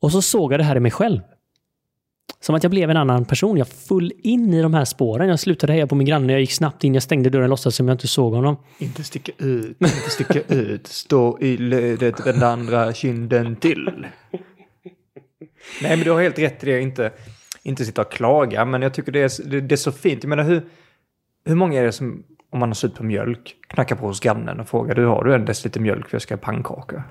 [0.00, 1.20] Och så såg jag det här i mig själv.
[2.40, 3.56] Som att jag blev en annan person.
[3.56, 5.28] Jag föll in i de här spåren.
[5.28, 6.32] Jag slutade heja på min granne.
[6.32, 6.94] Jag gick snabbt in.
[6.94, 8.56] Jag stängde dörren låtsas som jag inte såg honom.
[8.78, 10.86] Inte sticka ut, inte sticka ut.
[10.86, 14.06] Stå i ledet, vänd andra kinden till.
[15.82, 16.80] Nej, men du har helt rätt i det.
[16.80, 17.12] Inte,
[17.62, 20.22] inte sitta och klaga, men jag tycker det är, det, det är så fint.
[20.22, 20.62] Jag menar, hur,
[21.44, 24.60] hur många är det som, om man har slut på mjölk, knackar på hos grannen
[24.60, 27.04] och frågar du har du en deciliter mjölk för jag ska ha pannkaka?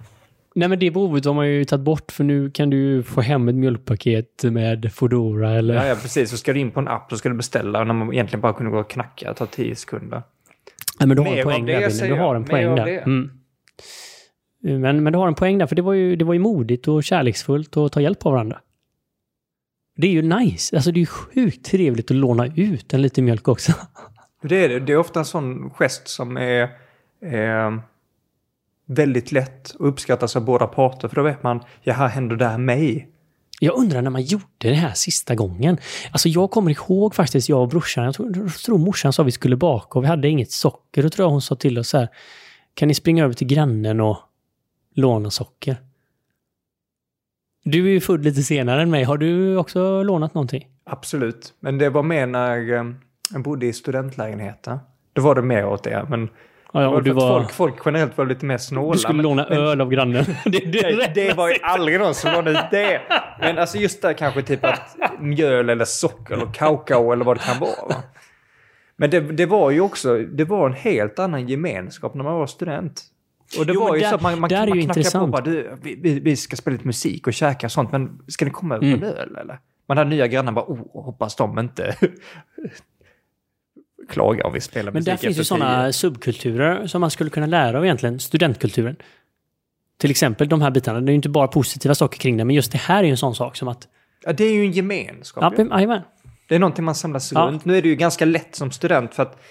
[0.55, 3.47] Nej, men det behovet har man ju tagit bort för nu kan du få hem
[3.47, 5.73] ett mjölkpaket med Foodora eller...
[5.73, 6.29] Ja, ja, precis.
[6.29, 8.53] Så ska du in på en app, så ska du beställa när man egentligen bara
[8.53, 10.21] kunde gå och knacka, det tar tio sekunder.
[10.99, 12.87] Nej, men du har Mer en poäng det, där, Du har en poäng där.
[12.87, 13.31] Mm.
[14.81, 16.87] Men, men du har en poäng där, för det var ju, det var ju modigt
[16.87, 18.59] och kärleksfullt att ta hjälp av varandra.
[19.95, 20.75] Det är ju nice.
[20.75, 23.71] Alltså det är ju sjukt trevligt att låna ut en liten mjölk också.
[24.41, 24.93] Det är, det.
[24.93, 26.61] är ofta en sån gest som är
[27.21, 27.71] eh,
[28.85, 31.07] väldigt lätt och uppskattas av båda parter.
[31.07, 33.07] För då vet man, ja här händer det här mig.
[33.59, 35.77] Jag undrar när man gjorde det här sista gången.
[36.11, 39.31] Alltså jag kommer ihåg faktiskt, jag och brorsan, jag tror, jag tror morsan sa vi
[39.31, 41.03] skulle baka och vi hade inget socker.
[41.03, 42.09] Då tror jag hon sa till oss så här,
[42.73, 44.17] kan ni springa över till grannen och
[44.95, 45.75] låna socker?
[47.63, 49.03] Du är ju född lite senare än mig.
[49.03, 50.67] Har du också lånat någonting?
[50.83, 51.53] Absolut.
[51.59, 52.83] Men det var mer när eh,
[53.33, 54.79] jag bodde i studentlägenheter.
[55.13, 56.05] Då var det mer åt det.
[56.09, 56.29] Men
[56.73, 58.93] Ja, och du, var, folk, folk generellt var lite mer snåla.
[58.93, 60.25] du skulle men- låna men- öl av grannen.
[60.45, 63.01] det, det, Det, var ju aldrig någon som lånade ut det.
[63.39, 67.43] Men alltså just där kanske typ att mjöl eller socker eller kakao eller vad det
[67.43, 67.87] kan vara.
[67.89, 67.95] Va?
[68.95, 72.47] Men det, det var ju också, det var en helt annan gemenskap när man var
[72.47, 73.03] student.
[73.59, 75.31] Och det Jo, var ju där- så att man, man, man knackade på intressant.
[75.31, 78.51] bara, du, vi, vi, ska spela lite musik och käka och sånt, men ska ni
[78.51, 79.17] komma över på Mm.
[79.17, 79.59] öl eller?
[79.87, 81.95] Man hade nya grannar bara, oh, hoppas de inte
[84.11, 87.45] klagar om vi spelar Men musik där finns ju sådana subkulturer som man skulle kunna
[87.45, 88.95] lära av egentligen, studentkulturen.
[89.99, 92.55] Till exempel de här bitarna, det är ju inte bara positiva saker kring det, men
[92.55, 93.87] just det här är ju en sån sak som att...
[94.25, 95.53] Ja, det är ju en gemenskap.
[95.57, 96.01] Ja, jajamän.
[96.49, 97.41] Det är någonting man samlas Ja.
[97.41, 97.65] runt.
[97.65, 99.41] Nu är det ju ganska lätt som student för att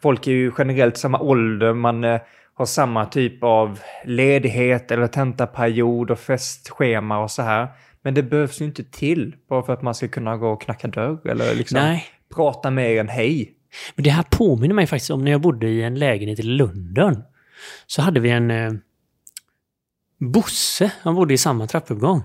[0.00, 1.72] folk är ju generellt samma ålder.
[1.72, 2.20] Man eh,
[2.54, 7.68] har samma typ av ledighet eller tentaperiod och festschema och så här.
[8.02, 10.88] Men det behövs ju inte till bara för att man ska kunna gå och knacka
[10.88, 12.06] dörr eller liksom Nej.
[12.34, 13.52] prata mer än hej.
[13.94, 17.22] Men det här påminner mig faktiskt om när jag bodde i en lägenhet i London.
[17.86, 18.72] Så hade vi en eh,
[20.18, 22.22] Bosse, han bodde i samma trappuppgång.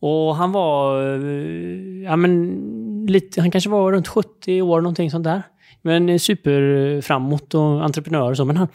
[0.00, 5.24] Och han var, eh, ja men, lite, han kanske var runt 70 år någonting sånt
[5.24, 5.42] där.
[5.82, 8.44] Men eh, superframåt och entreprenör och så.
[8.44, 8.68] Men han,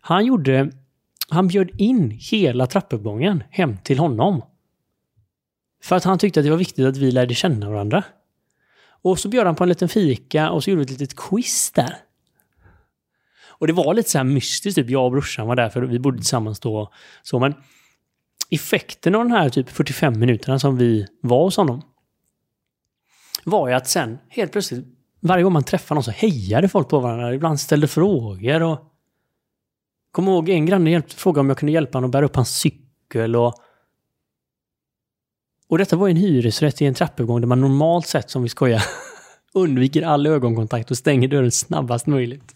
[0.00, 0.70] han gjorde,
[1.28, 4.42] han bjöd in hela trappuppgången hem till honom.
[5.82, 8.04] För att han tyckte att det var viktigt att vi lärde känna varandra.
[9.02, 11.70] Och så bjöd han på en liten fika och så gjorde vi ett litet quiz
[11.70, 11.96] där.
[13.60, 15.98] Och det var lite så här mystiskt, typ jag och brorsan var där för vi
[15.98, 16.92] bodde tillsammans då.
[17.22, 17.54] Så, men
[18.50, 21.82] effekten av den här typ 45 minuterna som vi var hos honom
[23.44, 24.86] var ju att sen helt plötsligt
[25.20, 27.34] varje gång man träffade någon så hejade folk på varandra.
[27.34, 28.86] Ibland ställde frågor och...
[30.12, 32.58] Kom ihåg en granne hjälpte, frågade om jag kunde hjälpa honom att bära upp hans
[32.58, 33.54] cykel och...
[35.70, 38.82] Och detta var en hyresrätt i en trappuppgång där man normalt sett, som vi skojar,
[39.54, 42.54] undviker all ögonkontakt och stänger dörren snabbast möjligt.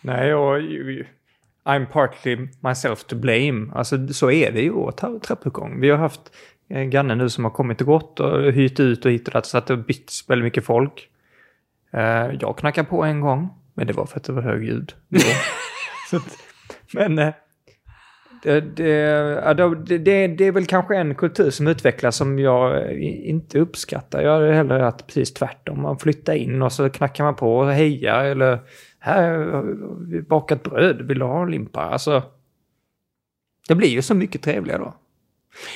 [0.00, 0.58] Nej, och
[1.64, 3.72] I'm partly myself to blame.
[3.74, 5.80] Alltså så är det ju åt trappuppgång.
[5.80, 6.20] Vi har haft
[6.68, 9.46] en granne nu som har kommit och gått och hyrt ut och hit och dit
[9.46, 11.08] så att det har bytts väldigt mycket folk.
[11.92, 14.94] Eh, Jag knackade på en gång, men det var för att det var hög ljud.
[16.10, 16.36] så att,
[16.92, 17.34] men eh,
[18.42, 18.88] det, det,
[19.44, 24.22] ja, det, det, är väl kanske en kultur som utvecklas som jag i- inte uppskattar.
[24.22, 25.82] Jag hade hellre att precis tvärtom.
[25.82, 28.58] Man flyttar in och så knackar man på och hejar eller
[28.98, 29.62] här har
[30.10, 31.80] vi bakat bröd, vill du ha en limpa?
[31.80, 32.22] Alltså,
[33.68, 34.94] det blir ju så mycket trevligare då.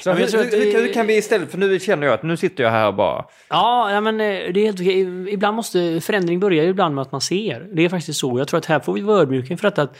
[0.03, 2.65] Så jag hur, att hur, kan vi istället, för nu känner jag att nu sitter
[2.65, 5.33] jag här och bara, Ja, ja men eh, det är helt okej.
[5.33, 7.69] Ibland måste förändring börja ibland med att man ser.
[7.73, 8.39] Det är faktiskt så.
[8.39, 9.83] Jag tror att här får vi vara ödmjuka för detta.
[9.83, 9.97] Att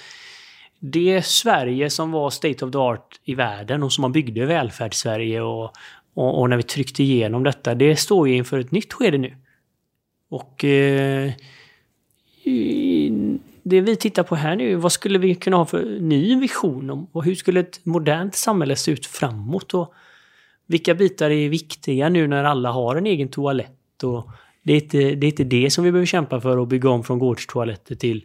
[0.79, 5.41] det Sverige som var state of the art i världen och som man byggde välfärdssverige
[5.41, 5.73] och,
[6.15, 9.37] och, och när vi tryckte igenom detta, det står ju inför ett nytt skede nu.
[10.29, 11.33] Och eh,
[13.63, 17.07] det vi tittar på här nu, vad skulle vi kunna ha för ny vision om?
[17.13, 19.75] Och hur skulle ett modernt samhälle se ut framåt?
[19.75, 19.95] Och
[20.67, 24.03] vilka bitar är viktiga nu när alla har en egen toalett?
[24.03, 24.31] Och
[24.63, 27.05] det, är inte, det är inte det som vi behöver kämpa för att bygga om
[27.05, 28.25] från gårdstoaletter till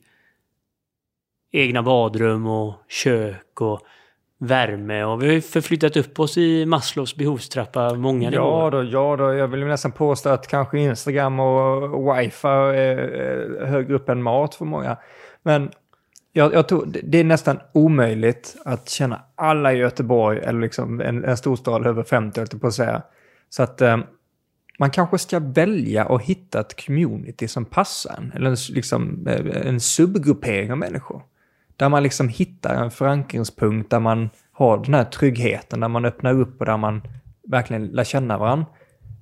[1.52, 3.80] egna badrum och kök och
[4.40, 5.04] värme.
[5.04, 8.72] Och vi har ju förflyttat upp oss i Maslows behovstrappa många ja nivåer.
[8.72, 14.10] då, ja då, jag vill nästan påstå att kanske Instagram och wifi är högre upp
[14.10, 14.98] än mat för många.
[15.44, 15.72] Men
[16.34, 21.24] jag, jag tror det- är nästan omöjligt att känna alla i Göteborg eller liksom en,
[21.26, 23.02] en storstad över 50 höll på att säga.
[23.50, 23.98] Så att eh,
[24.80, 28.32] man kanske ska välja och hitta ett community som passar en.
[28.36, 31.22] Eller en, liksom, eh, en subgruppering av människor.
[31.80, 36.40] Där man liksom hittar en förankringspunkt där man har den här tryggheten, där man öppnar
[36.40, 37.02] upp och där man
[37.48, 38.66] verkligen lär känna varandra.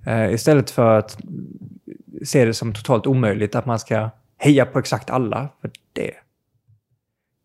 [0.05, 1.17] Eh, istället för att
[2.25, 5.49] se det som totalt omöjligt att man ska heja på exakt alla.
[5.61, 6.11] För det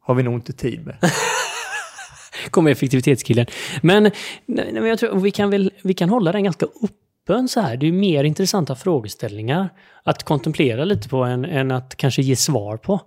[0.00, 0.96] har vi nog inte tid med.
[2.50, 3.46] Kommer effektivitetskillen.
[3.82, 4.02] Men,
[4.46, 7.76] nej, men jag tror vi kan, väl, vi kan hålla den ganska öppen så här.
[7.76, 9.68] Det är mer intressanta frågeställningar
[10.02, 13.00] att kontemplera lite på än, än att kanske ge svar på.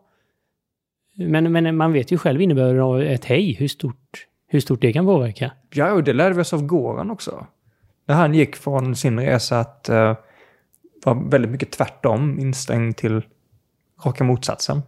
[1.16, 4.94] Men, men man vet ju själv innebörden av ett hej, hur stort, hur stort det
[4.94, 5.52] kan påverka.
[5.74, 7.48] Ja, och det lärde vi oss av Goran också.
[8.06, 10.14] När han gick från sin resa att uh,
[11.06, 13.22] vara väldigt mycket tvärtom instängd till
[14.06, 14.82] raka motsatsen.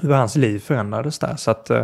[0.00, 1.36] Hur hans liv förändrades där.
[1.36, 1.82] Så att uh,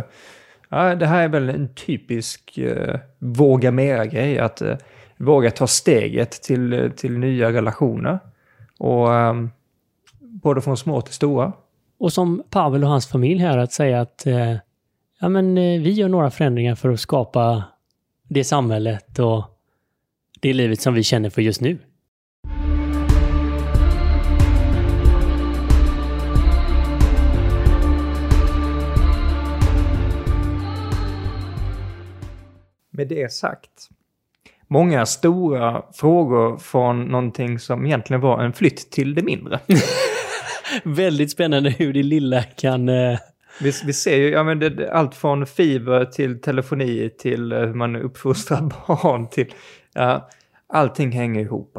[0.69, 4.39] ja, det här är väl en typisk uh, våga mera-grej.
[4.39, 4.75] Att uh,
[5.17, 8.19] våga ta steget till, till nya relationer.
[8.79, 9.51] Och um,
[10.19, 11.53] både från små till stora.
[11.97, 14.55] Och som Pavel och hans familj här att säga att eh,
[15.19, 17.63] ja, men, eh, vi gör några förändringar för att skapa
[18.29, 19.43] det samhället och
[20.39, 21.77] det livet som vi känner för just nu.
[32.91, 33.89] Med det sagt.
[34.67, 39.59] Många stora frågor från någonting som egentligen var en flytt till det mindre.
[40.83, 42.89] Väldigt spännande hur det lilla kan...
[42.89, 43.19] Eh...
[43.61, 47.95] Vi, vi ser ju ja, men det, allt från fiber till telefoni till hur man
[47.95, 49.53] uppfostrar barn till...
[49.93, 50.29] Ja,
[50.73, 51.71] allting hänger ihop.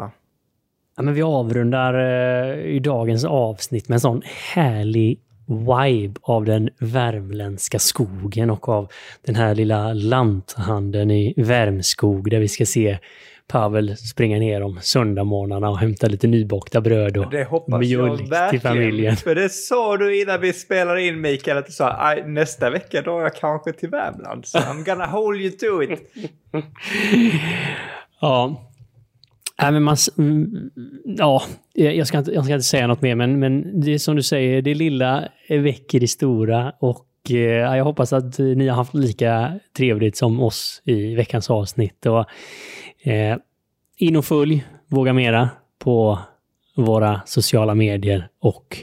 [0.97, 4.23] Ja, men vi avrundar eh, i dagens avsnitt med en sån
[4.55, 8.89] härlig vibe av den värmländska skogen och av
[9.27, 12.99] den här lilla lanthandeln i Värmskog där vi ska se
[13.49, 17.33] Pavel springa ner om söndagmorgnarna och hämta lite nybakta bröd och
[17.79, 19.17] mjölk till familjen.
[19.17, 23.03] För det sa du innan vi spelade in Mikael, att du sa "Aj, nästa vecka
[23.03, 24.47] drar jag kanske till Värmland.
[24.47, 26.13] Så I'm gonna hold you to it.
[28.21, 28.66] Ja.
[29.63, 29.97] Nej, men man,
[31.05, 31.43] ja,
[31.73, 34.23] jag ska, inte, jag ska inte säga något mer, men, men det är som du
[34.23, 39.61] säger, det lilla väcker det stora och eh, jag hoppas att ni har haft lika
[39.77, 42.07] trevligt som oss i veckans avsnitt.
[42.07, 42.25] Och,
[43.11, 43.37] eh,
[43.97, 46.19] in och följ Våga Mera på
[46.77, 48.79] våra sociala medier och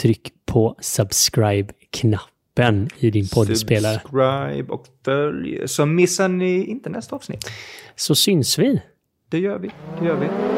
[0.00, 4.00] tryck på subscribe-knappen i din poddspelare.
[4.00, 5.68] Subscribe och följ.
[5.68, 7.50] Så missar ni inte nästa avsnitt.
[7.96, 8.80] Så syns vi.
[9.28, 9.70] Det gör vi.
[10.00, 10.57] Det gör vi.